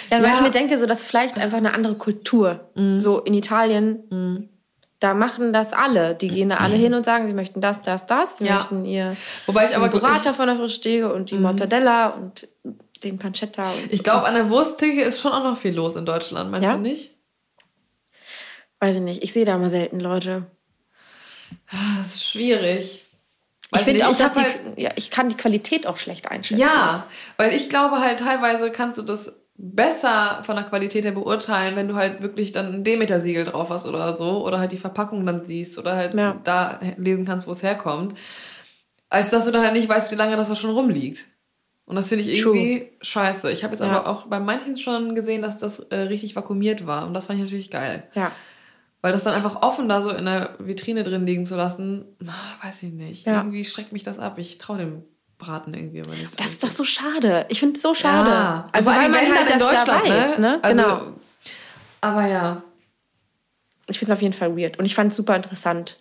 [0.10, 0.36] Ja, weil Ja.
[0.36, 2.70] ich mir denke, so das ist vielleicht einfach eine andere Kultur.
[3.00, 4.50] So in Italien,
[5.02, 6.16] da machen das alle.
[6.16, 8.38] Die gehen da alle hin und sagen, sie möchten das, das, das.
[8.38, 8.56] Sie Ja.
[8.60, 12.48] möchten ihr Wobei ich aber Burrata wirklich- von der Frischstege und die Mortadella und
[13.04, 13.70] den Pancetta.
[13.72, 16.64] Und Ich glaube, an der Wursttheke ist schon auch noch viel los in Deutschland, meinst
[16.70, 16.76] Ja?
[16.76, 17.12] du nicht?
[18.80, 20.44] weiß ich nicht, ich sehe da mal selten Leute.
[21.70, 23.03] Ah, Das ist schwierig.
[23.76, 26.60] Ich finde auch, dass hab die, halt- ja, ich kann die Qualität auch schlecht einschätzen.
[26.62, 27.06] Ja,
[27.38, 31.88] weil ich glaube halt teilweise kannst du das besser von der Qualität her beurteilen, wenn
[31.88, 35.46] du halt wirklich dann ein Demeter-Siegel drauf hast oder so oder halt die Verpackung dann
[35.46, 36.40] siehst oder halt Ja.
[36.44, 38.18] da lesen kannst, wo es herkommt,
[39.10, 41.26] als dass du dann halt nicht weißt, wie lange das da schon rumliegt.
[41.86, 42.56] Und das finde ich True.
[42.58, 43.52] irgendwie scheiße.
[43.52, 43.92] Ich habe jetzt Ja.
[43.92, 47.38] aber auch bei manchen schon gesehen, dass das äh, richtig vakuumiert war und das fand
[47.40, 48.04] ich natürlich geil.
[48.16, 48.32] Ja.
[49.04, 52.34] Weil das dann einfach offen da so in der Vitrine drin liegen zu lassen, na,
[52.64, 53.26] weiß ich nicht.
[53.26, 53.40] Ja.
[53.40, 54.40] Irgendwie schreckt mich das ab.
[54.40, 55.04] Ich traue dem
[55.38, 56.38] Braten irgendwie immer nicht so.
[56.38, 57.46] Das ist doch so schade.
[57.50, 58.30] Ich finde es so schade.
[58.30, 58.68] Ja.
[58.72, 60.38] Also Vor weil man halt dann das in ja Deutschland, weiß.
[60.38, 60.60] Ne?
[60.64, 61.02] Also, genau.
[62.00, 62.64] Aber ja.
[63.88, 64.80] Ich finde es auf jeden Fall weird.
[64.80, 66.00] Und ich fand es super interessant.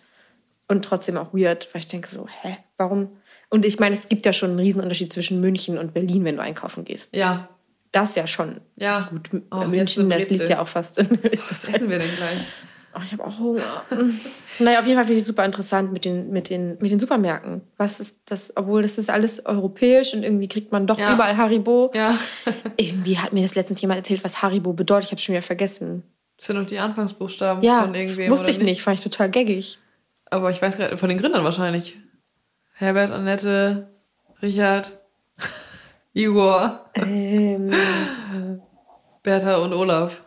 [0.69, 3.09] Und trotzdem auch weird, weil ich denke so, hä, warum?
[3.49, 6.41] Und ich meine, es gibt ja schon einen Riesenunterschied zwischen München und Berlin, wenn du
[6.41, 7.17] einkaufen gehst.
[7.17, 7.49] Ja.
[7.91, 8.61] Das ja schon.
[8.77, 9.09] Ja.
[9.11, 11.75] Gut, Oh, München, das liegt ja auch fast in Was Österreich.
[11.75, 12.47] essen wir denn gleich?
[12.95, 13.61] Oh, ich habe auch Hunger.
[14.59, 16.99] naja, auf jeden Fall finde ich es super interessant mit den, mit, den, mit den
[16.99, 17.61] Supermärkten.
[17.77, 21.13] Was ist das, obwohl das ist alles europäisch und irgendwie kriegt man doch Ja.
[21.13, 21.91] überall Haribo.
[21.95, 22.15] Ja.
[22.77, 25.05] Irgendwie hat mir das letztens jemand erzählt, was Haribo bedeutet.
[25.05, 26.03] Ich habe schon wieder vergessen.
[26.37, 28.29] Das sind doch die Anfangsbuchstaben Ja, von irgendwem.
[28.31, 28.81] wusste ich nicht.
[28.83, 29.79] Fand ich total gaggig.
[30.29, 31.97] Aber ich weiß gerade, von den Gründern wahrscheinlich.
[32.73, 33.87] Herbert, Annette,
[34.41, 34.99] Richard.
[36.13, 37.71] Igor, Ähm,
[39.23, 40.22] Bertha und Olaf.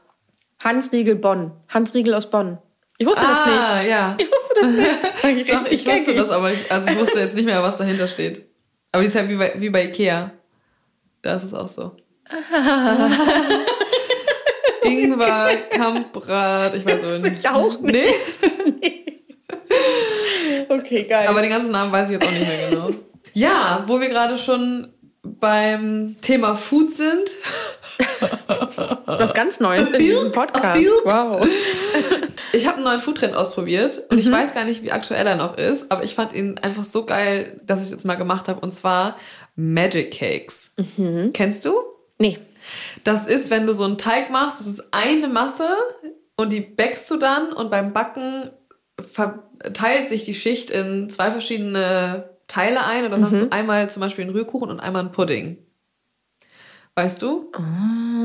[0.66, 1.52] Hans Riegel Bonn.
[1.68, 2.58] Hans Riegel aus Bonn.
[2.98, 3.60] Ich wusste das nicht.
[3.60, 4.16] Ah, ja.
[4.18, 4.90] Ich wusste das nicht.
[5.54, 8.44] Doch, ich wusste das, aber ich, also ich wusste jetzt nicht mehr, was dahinter steht.
[8.90, 10.32] Aber es ist ja wie bei, wie bei Ikea.
[11.22, 11.92] Da ist es auch so.
[14.82, 17.38] Ingwer, Kampbrat, ich weiß auch nicht.
[17.38, 17.94] ich auch nicht.
[17.94, 18.12] Nee,
[20.68, 21.28] Okay, geil.
[21.28, 22.90] aber den ganzen Namen weiß ich jetzt auch nicht mehr genau.
[23.34, 24.92] Ja, wo wir gerade schon
[25.40, 27.30] beim Thema Food sind.
[29.06, 30.80] was ganz Neues in diesem Podcast.
[31.04, 31.46] Wow.
[32.52, 35.56] Ich habe einen neuen Foodtrend ausprobiert und ich weiß gar nicht, wie aktuell er noch
[35.56, 38.60] ist, aber ich fand ihn einfach so geil, dass ich es jetzt mal gemacht habe
[38.60, 39.16] und zwar
[39.56, 40.74] Magic Cakes.
[41.32, 41.74] Kennst du?
[42.18, 42.38] Nee.
[43.04, 45.68] Das ist, wenn du so einen Teig machst, das ist eine Masse
[46.36, 48.50] und die backst du dann und beim Backen
[49.12, 54.00] verteilt sich die Schicht in zwei verschiedene Teile ein und dann hast du einmal zum
[54.00, 55.58] Beispiel einen Rührkuchen und einmal einen Pudding.
[56.94, 57.52] Weißt du?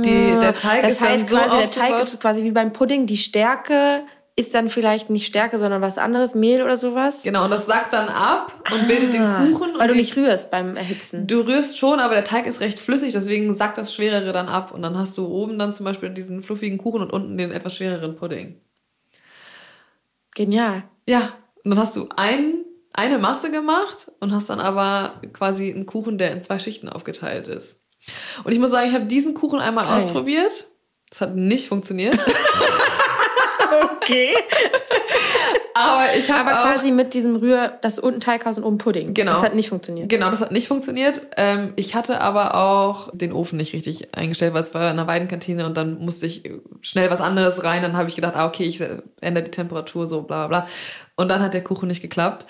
[0.05, 2.71] Die, der Teig das ist heißt dann so quasi, der Teig ist quasi wie beim
[2.71, 3.05] Pudding.
[3.05, 4.03] Die Stärke
[4.37, 7.23] ist dann vielleicht nicht Stärke, sondern was anderes, Mehl oder sowas.
[7.23, 9.71] Genau, und das sackt dann ab und bildet den Kuchen.
[9.75, 11.27] Ah, Weil und du nicht rührst beim Erhitzen.
[11.27, 14.71] Du rührst schon, aber der Teig ist recht flüssig, deswegen sackt das Schwerere dann ab.
[14.71, 17.75] Und dann hast du oben dann zum Beispiel diesen fluffigen Kuchen und unten den etwas
[17.75, 18.55] schwereren Pudding.
[20.33, 20.83] Genial.
[21.07, 22.63] Ja, und dann hast du ein,
[22.93, 27.47] eine Masse gemacht und hast dann aber quasi einen Kuchen, der in zwei Schichten aufgeteilt
[27.47, 27.79] ist.
[28.43, 29.97] Und ich muss sagen, ich habe diesen Kuchen einmal Geil.
[29.97, 30.67] ausprobiert.
[31.09, 32.17] Das hat nicht funktioniert.
[34.01, 34.33] Okay.
[35.73, 36.73] aber ich habe Aber auch...
[36.73, 39.13] quasi mit diesem Rühr, dass du unten Teig hast und oben Pudding.
[39.13, 39.31] Genau.
[39.31, 40.09] Das hat nicht funktioniert.
[40.09, 41.21] Genau, das hat nicht funktioniert.
[41.37, 45.07] Ähm, ich hatte aber auch den Ofen nicht richtig eingestellt, weil es war in einer
[45.07, 46.43] Weidenkantine und dann musste ich
[46.81, 47.81] schnell was anderes rein.
[47.81, 48.83] Dann habe ich gedacht, ah, okay, ich
[49.21, 50.69] ändere die Temperatur, so bla bla bla.
[51.15, 52.45] Und dann hat der Kuchen nicht geklappt.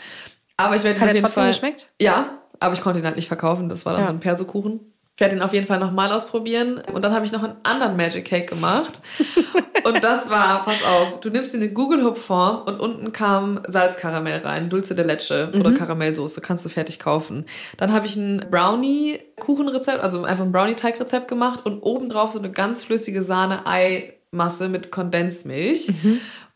[0.66, 1.52] Aber ich werde ihn Hat auf jeden trotzdem Fall.
[1.52, 1.88] geschmeckt?
[2.02, 3.70] Ja, aber ich konnte ihn halt nicht verkaufen.
[3.70, 4.08] Das war dann Ja.
[4.08, 4.80] so ein Persokuchen.
[5.16, 6.82] Ich werde ihn auf jeden Fall nochmal ausprobieren.
[6.94, 9.02] Und dann habe ich noch einen anderen Magic Cake gemacht.
[9.84, 13.60] und das war, pass auf, du nimmst dir eine Google Hub Form und unten kam
[13.68, 17.46] Salzkaramell rein, Dulce de Leche oder Karamellsoße, kannst du fertig kaufen.
[17.78, 22.40] Dann habe ich ein Brownie Kuchenrezept, also einfach ein Brownie Teigrezept gemacht und obendrauf so
[22.40, 25.92] eine ganz flüssige Sahne Ei Masse mit Kondensmilch.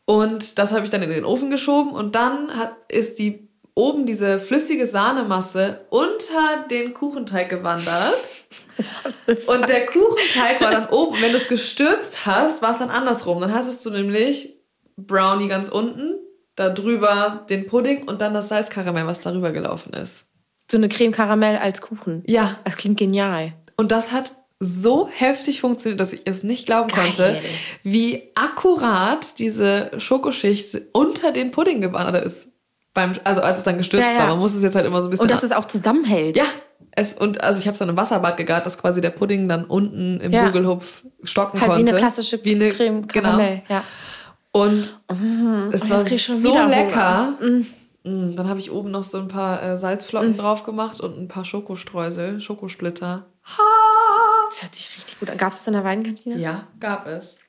[0.06, 3.45] Und das habe ich dann in den Ofen geschoben und dann hat, ist die
[3.76, 8.16] oben diese flüssige Sahnemasse unter den Kuchenteig gewandert.
[9.48, 11.22] Und der Kuchenteig war dann oben.
[11.22, 13.40] Wenn du es gestürzt hast, war es dann andersrum.
[13.42, 14.54] Dann hattest du nämlich
[14.98, 16.16] Brownie ganz unten,
[16.56, 20.26] da drüber den Pudding und dann das Salzkaramell, was darüber gelaufen ist.
[20.72, 22.24] So eine Creme Karamell als Kuchen.
[22.28, 23.54] Ja, Das klingt genial.
[23.78, 27.08] und das hat so heftig funktioniert, dass ich es nicht glauben Geil.
[27.08, 27.42] konnte,
[27.84, 32.48] wie akkurat diese Schokoschicht unter den Pudding gewandert ist.
[32.96, 34.20] Beim, also als es dann gestürzt Ja, ja.
[34.22, 34.28] war.
[34.30, 36.36] Man muss es jetzt halt immer so ein bisschen Und dass es auch zusammenhält.
[36.38, 36.46] Ja,
[36.91, 40.20] es, und also ich habe so eine Wasserbad gegart, dass quasi der Pudding dann unten
[40.22, 40.46] im Ja.
[40.48, 41.86] Gugelhupf stocken Halt konnte.
[41.86, 43.28] wie eine klassische Wie eine- Creme genau.
[43.30, 43.62] Karamell.
[43.68, 43.84] Ja.
[44.52, 47.34] Und es oh, jetzt war so lecker.
[47.41, 51.28] Mm, Dann habe ich oben noch so ein paar äh, Salzflocken drauf gemacht und ein
[51.28, 53.26] paar Schokostreusel, Schokosplitter.
[54.50, 55.38] Das hört sich richtig gut an.
[55.38, 56.38] Gab es das in der Weinkantine?
[56.38, 57.39] Ja, gab es.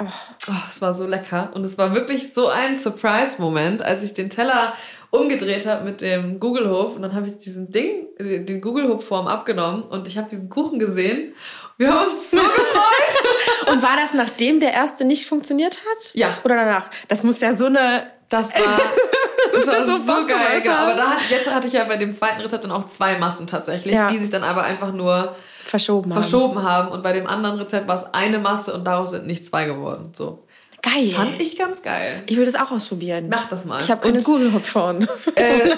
[0.00, 0.52] Oh.
[0.68, 1.50] Es war so lecker.
[1.54, 4.74] Und es war wirklich so ein Surprise-Moment, als ich den Teller
[5.10, 6.96] umgedreht habe mit dem Google-Hof.
[6.96, 11.34] Und dann habe ich diesen Ding, den Google-Hof-Form abgenommen und ich habe diesen Kuchen gesehen.
[11.78, 13.68] Wir haben uns so gefreut.
[13.72, 16.14] Und war das nachdem der erste nicht funktioniert hat?
[16.14, 16.36] Ja.
[16.42, 16.90] Oder danach?
[17.06, 18.10] Das muss ja so eine.
[18.28, 18.80] Das war,
[19.54, 20.60] das war so so, geil.
[20.62, 20.74] Genau.
[20.74, 23.46] Aber da hat, jetzt hatte ich ja bei dem zweiten Rezept dann auch zwei Massen
[23.46, 24.08] tatsächlich, Ja.
[24.08, 25.36] die sich dann aber einfach nur
[25.68, 26.22] Verschoben haben.
[26.22, 26.88] verschoben haben.
[26.88, 30.10] Und bei dem anderen Rezept war es eine Masse und daraus sind nicht zwei geworden.
[30.14, 30.44] So.
[30.80, 31.08] Geil.
[31.08, 32.22] Fand ich ganz geil.
[32.26, 33.28] Ich würde es auch ausprobieren.
[33.28, 33.80] Mach das mal.
[33.82, 35.00] Ich habe eine Und- Google Hop Form.
[35.34, 35.70] Äh.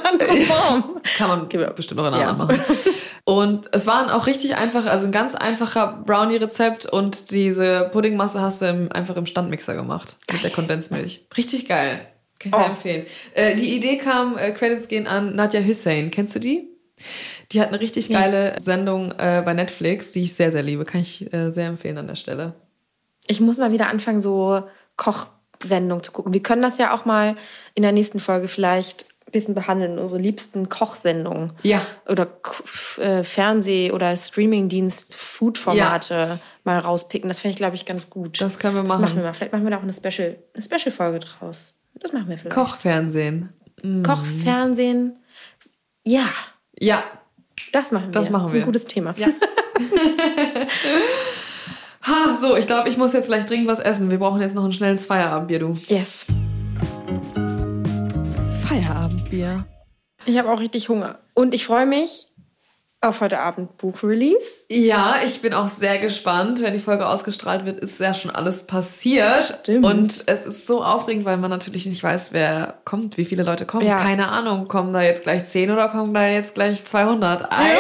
[1.17, 2.29] Kann man bestimmt noch in Ja.
[2.31, 2.65] anderen machen.
[3.25, 8.61] Und es waren auch richtig einfach, also ein ganz einfacher Brownie-Rezept und diese Puddingmasse hast
[8.63, 11.27] du im, einfach im Standmixer gemacht mit der Kondensmilch.
[11.37, 12.01] Richtig geil.
[12.39, 12.71] Kann ich sehr Oh.
[12.71, 13.07] empfehlen.
[13.35, 16.11] Äh, die Idee kam, äh, Credits gehen an Nadja Hussein.
[16.11, 16.69] Kennst du die?
[17.53, 20.85] Die hat eine richtig geile Sendung äh, bei Netflix, die ich sehr, sehr liebe.
[20.85, 22.55] Kann ich äh, sehr empfehlen an der Stelle.
[23.27, 24.63] Ich muss mal wieder anfangen, so
[24.97, 26.33] Kochsendungen zu gucken.
[26.33, 27.37] Wir können das ja auch mal
[27.75, 31.53] in der nächsten Folge vielleicht ein bisschen behandeln, unsere liebsten Kochsendungen.
[31.63, 31.87] Ja.
[32.09, 32.29] Oder
[32.99, 37.29] äh, Fernseh- oder Streamingdienst, Food-Formate mal rauspicken.
[37.29, 38.41] Das fände ich, glaube ich, ganz gut.
[38.41, 39.03] Das können wir Das machen.
[39.03, 39.33] machen wir mal.
[39.35, 41.75] Vielleicht machen wir da auch eine Special, eine Special-Folge draus.
[41.95, 42.57] Das machen wir vielleicht.
[42.57, 43.51] Kochfernsehen.
[43.83, 44.03] Mhm.
[44.03, 45.19] Kochfernsehen.
[46.05, 46.29] Ja,
[46.81, 47.05] Ja.
[47.73, 48.11] das machen wir.
[48.13, 48.63] Das machen ist wir.
[48.63, 49.15] ein gutes Thema.
[49.17, 49.29] Ja.
[52.03, 54.09] Ha, so, ich glaube, ich muss jetzt gleich dringend was essen.
[54.09, 55.77] Wir brauchen jetzt noch ein schnelles Feierabendbier, du.
[55.89, 56.25] Yes.
[58.67, 59.67] Feierabendbier.
[60.25, 61.19] Ich habe auch richtig Hunger.
[61.35, 62.29] Und ich freue mich,
[63.03, 64.67] auf heute Abend Buchrelease.
[64.69, 66.63] Ja, ich bin auch sehr gespannt.
[66.63, 69.61] Wenn die Folge ausgestrahlt wird, ist ja schon alles passiert.
[69.61, 69.87] Stimmt.
[69.87, 73.65] Und es ist so aufregend, weil man natürlich nicht weiß, wer kommt, wie viele Leute
[73.65, 73.87] kommen.
[73.87, 73.97] Ja.
[73.97, 77.45] Keine Ahnung, kommen da jetzt gleich 10 oder kommen da jetzt gleich 200?
[77.45, 77.79] I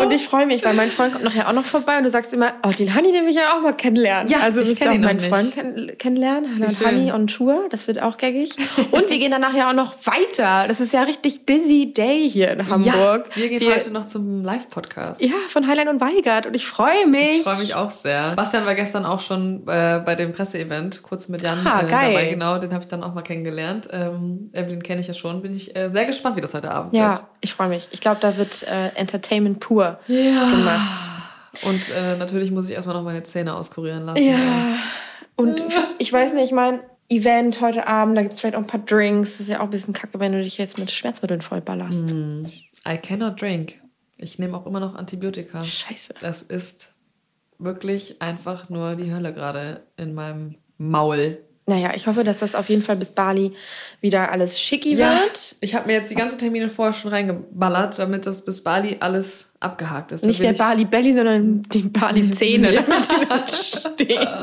[0.00, 2.32] Und ich freue mich, weil mein Freund kommt nachher auch noch vorbei und du sagst
[2.32, 4.28] immer, oh, die Hani nehme ich ja auch mal kennenlernen.
[4.30, 5.20] Ja, also ich du wirst kenn ja auch meinen.
[5.20, 6.86] Freund kenn kennenlernen, Hanna Wie und.
[6.86, 7.64] Hani on Tour.
[7.70, 8.56] Das wird auch gaggig.
[8.90, 10.66] Und wir gehen danach ja auch noch weiter.
[10.68, 13.28] Das ist ja richtig busy day hier in Hamburg.
[13.34, 15.20] Ja, wir gehen heute noch zum Live-Podcast.
[15.20, 17.38] Ja, von Highline und Weigert und ich freue mich.
[17.38, 18.34] Ich freue mich auch sehr.
[18.36, 22.12] Bastian war gestern auch schon äh, bei dem Presseevent, kurz mit Jan Ah, äh, geil.
[22.12, 22.26] dabei.
[22.28, 23.88] Genau, den habe ich dann auch mal kennengelernt.
[23.92, 25.42] Ähm, Evelyn kenne ich ja schon.
[25.42, 27.02] Bin ich äh, sehr gespannt, wie das heute Abend wird.
[27.02, 27.88] Ja, ich freue mich.
[27.90, 30.50] Ich glaube, da wird äh, Entertainment pur Ja.
[30.50, 31.08] gemacht.
[31.64, 34.22] Und äh, natürlich muss ich erstmal noch meine Zähne auskurieren lassen.
[34.22, 34.76] Ja.
[35.36, 35.62] Und
[35.98, 38.80] ich weiß nicht, ich meine, Event heute Abend, da gibt es vielleicht auch ein paar
[38.80, 39.32] Drinks.
[39.32, 42.12] Das ist ja auch ein bisschen kacke, wenn du dich jetzt mit Schmerzmitteln vollballerst.
[42.86, 43.80] I cannot drink.
[44.18, 45.62] Ich nehme auch immer noch Antibiotika.
[45.62, 46.14] Scheiße.
[46.20, 46.92] Das ist
[47.58, 51.38] wirklich einfach nur die Hölle gerade in meinem Maul.
[51.68, 53.52] Naja, ich hoffe, dass das auf jeden Fall bis Bali
[54.00, 55.54] wieder alles schicki wird.
[55.60, 59.52] ich habe mir jetzt die ganzen Termine vorher schon reingeballert, damit das bis Bali alles
[59.60, 60.24] abgehakt ist.
[60.24, 62.82] Nicht der Bali Belly, sondern die Bali Zähne, Ja.
[62.88, 64.28] damit die da stehen.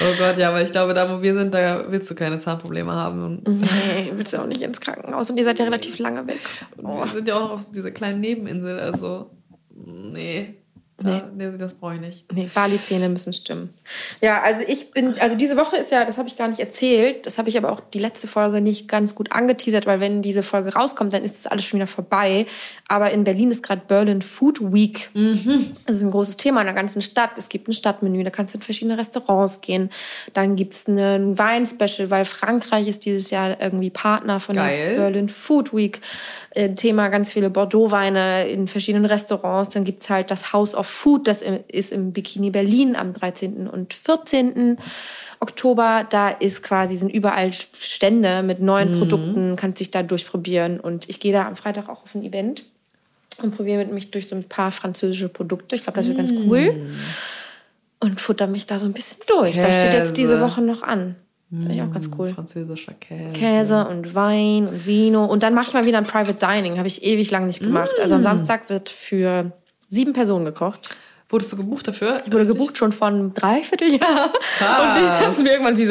[0.00, 2.92] Oh Gott, ja, aber ich glaube, da wo wir sind, da willst du keine Zahnprobleme
[2.92, 3.42] haben.
[3.46, 6.40] Nee, willst du auch nicht ins Krankenhaus und ihr seid ja relativ lange weg.
[6.82, 7.04] Oh.
[7.04, 9.30] wir sind ja auch noch auf dieser kleinen Nebeninsel, also
[9.74, 10.56] nee.
[11.00, 11.22] Nee.
[11.36, 12.24] Nee, das brauche ich nicht.
[12.32, 13.72] Nee, Bali-Zähne müssen stimmen.
[14.20, 17.24] Ja, also ich bin, also diese Woche ist ja, das habe ich gar nicht erzählt,
[17.24, 20.42] das habe ich aber auch die letzte Folge nicht ganz gut angeteasert, weil wenn diese
[20.42, 22.46] Folge rauskommt, dann ist das alles schon wieder vorbei.
[22.88, 25.10] Aber in Berlin ist gerade Berlin Food Week.
[25.86, 27.30] Das ist ein großes Thema in der ganzen Stadt.
[27.36, 29.90] Es gibt ein Stadtmenü, da kannst du in verschiedene Restaurants gehen.
[30.32, 34.96] Dann gibt es ein Wein-Special, weil Frankreich ist dieses Jahr irgendwie Partner von Geil.
[34.96, 36.00] der Berlin Food Week.
[36.50, 39.70] Äh, Thema ganz viele Bordeaux-Weine in verschiedenen Restaurants.
[39.70, 43.68] Dann gibt's halt das House of Food, das ist im Bikini Berlin am 13.
[43.68, 44.78] und 14.
[45.40, 46.06] Oktober.
[46.08, 48.98] Da ist quasi, sind überall Stände mit neuen Mhm.
[48.98, 50.80] Produkten, kannst dich da durchprobieren.
[50.80, 52.64] Und ich gehe da am Freitag auch auf ein Event
[53.42, 55.76] und probiere mit mich durch so ein paar französische Produkte.
[55.76, 56.48] Ich glaube, das wird ganz Mhm.
[56.50, 56.86] cool.
[58.00, 59.56] Und futter mich da so ein bisschen durch.
[59.56, 60.44] Das steht jetzt diese Käse.
[60.44, 61.16] Woche noch an.
[61.50, 62.28] Finde ich auch ganz cool.
[62.28, 63.32] Französischer Käse.
[63.32, 65.24] Käse und Wein und Vino.
[65.24, 66.76] Und dann mache ich mal wieder ein Private Dining.
[66.76, 67.90] Habe ich ewig lang nicht gemacht.
[68.00, 68.18] Also Mm.
[68.18, 69.52] am Samstag wird für
[69.88, 70.96] sieben Personen gekocht.
[71.30, 72.22] Wurdest du gebucht dafür?
[72.24, 74.32] Ich wurde gebucht schon von einem Dreivierteljahr.
[74.56, 74.80] Krass.
[74.96, 75.82] Und ich dachte mir irgendwann so,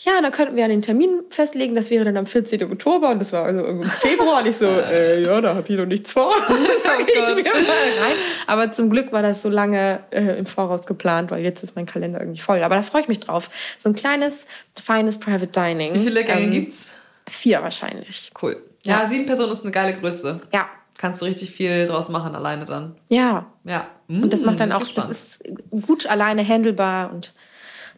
[0.00, 1.74] ja, dann könnten wir einen Termin festlegen.
[1.74, 2.62] Das wäre dann am 14.
[2.72, 3.10] Oktober.
[3.10, 4.40] Und das war also irgendwie im Februar.
[4.40, 6.32] Und ich so, äh, ja, da hab ich noch nichts vor.
[6.48, 8.16] Rein.
[8.46, 11.84] Aber zum Glück war das so lange äh, im Voraus geplant, weil jetzt ist mein
[11.84, 12.62] Kalender irgendwie voll.
[12.62, 13.50] Aber da freue ich mich drauf.
[13.78, 14.46] So ein kleines,
[14.82, 15.94] feines Private Dining.
[15.94, 16.88] Wie viele Gänge Ähm, gibt's?
[17.28, 18.32] Vier wahrscheinlich.
[18.40, 18.56] Cool.
[18.84, 19.08] Ja, Ja.
[19.10, 20.40] sieben Personen ist eine geile Größe.
[20.54, 20.68] Ja.
[20.98, 22.96] Kannst du richtig viel draus machen alleine dann.
[23.08, 23.46] Ja.
[23.64, 23.86] Ja.
[24.08, 27.32] Und das macht dann auch, Bin ich das ist gut alleine handelbar und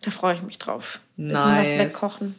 [0.02, 1.00] da freue ich mich drauf.
[1.16, 1.68] Bisschen nice.
[1.68, 2.34] was wegkochen.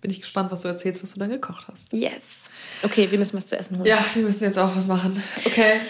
[0.00, 1.92] Bin ich gespannt, was du erzählst, was du dann gekocht hast.
[1.92, 2.48] Yes.
[2.82, 3.86] Okay, wir müssen was zu essen holen.
[3.86, 5.22] Ja, wir müssen jetzt auch was machen.
[5.44, 5.80] Okay.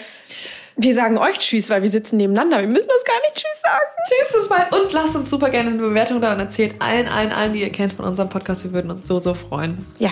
[0.75, 2.61] Wir sagen euch Tschüss, weil wir sitzen nebeneinander.
[2.61, 3.85] Wir müssen uns gar nicht Tschüss sagen.
[4.07, 4.71] Tschüss, bis bald.
[4.71, 7.69] Und lasst uns super gerne eine Bewertung da und erzählt allen, allen, allen, die ihr
[7.69, 8.63] kennt von unserem Podcast.
[8.63, 9.85] Wir würden uns so, so freuen.
[9.99, 10.11] Ja,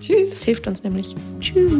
[0.00, 0.30] Tschüss.
[0.30, 1.14] das hilft uns nämlich.
[1.40, 1.72] Tschüss.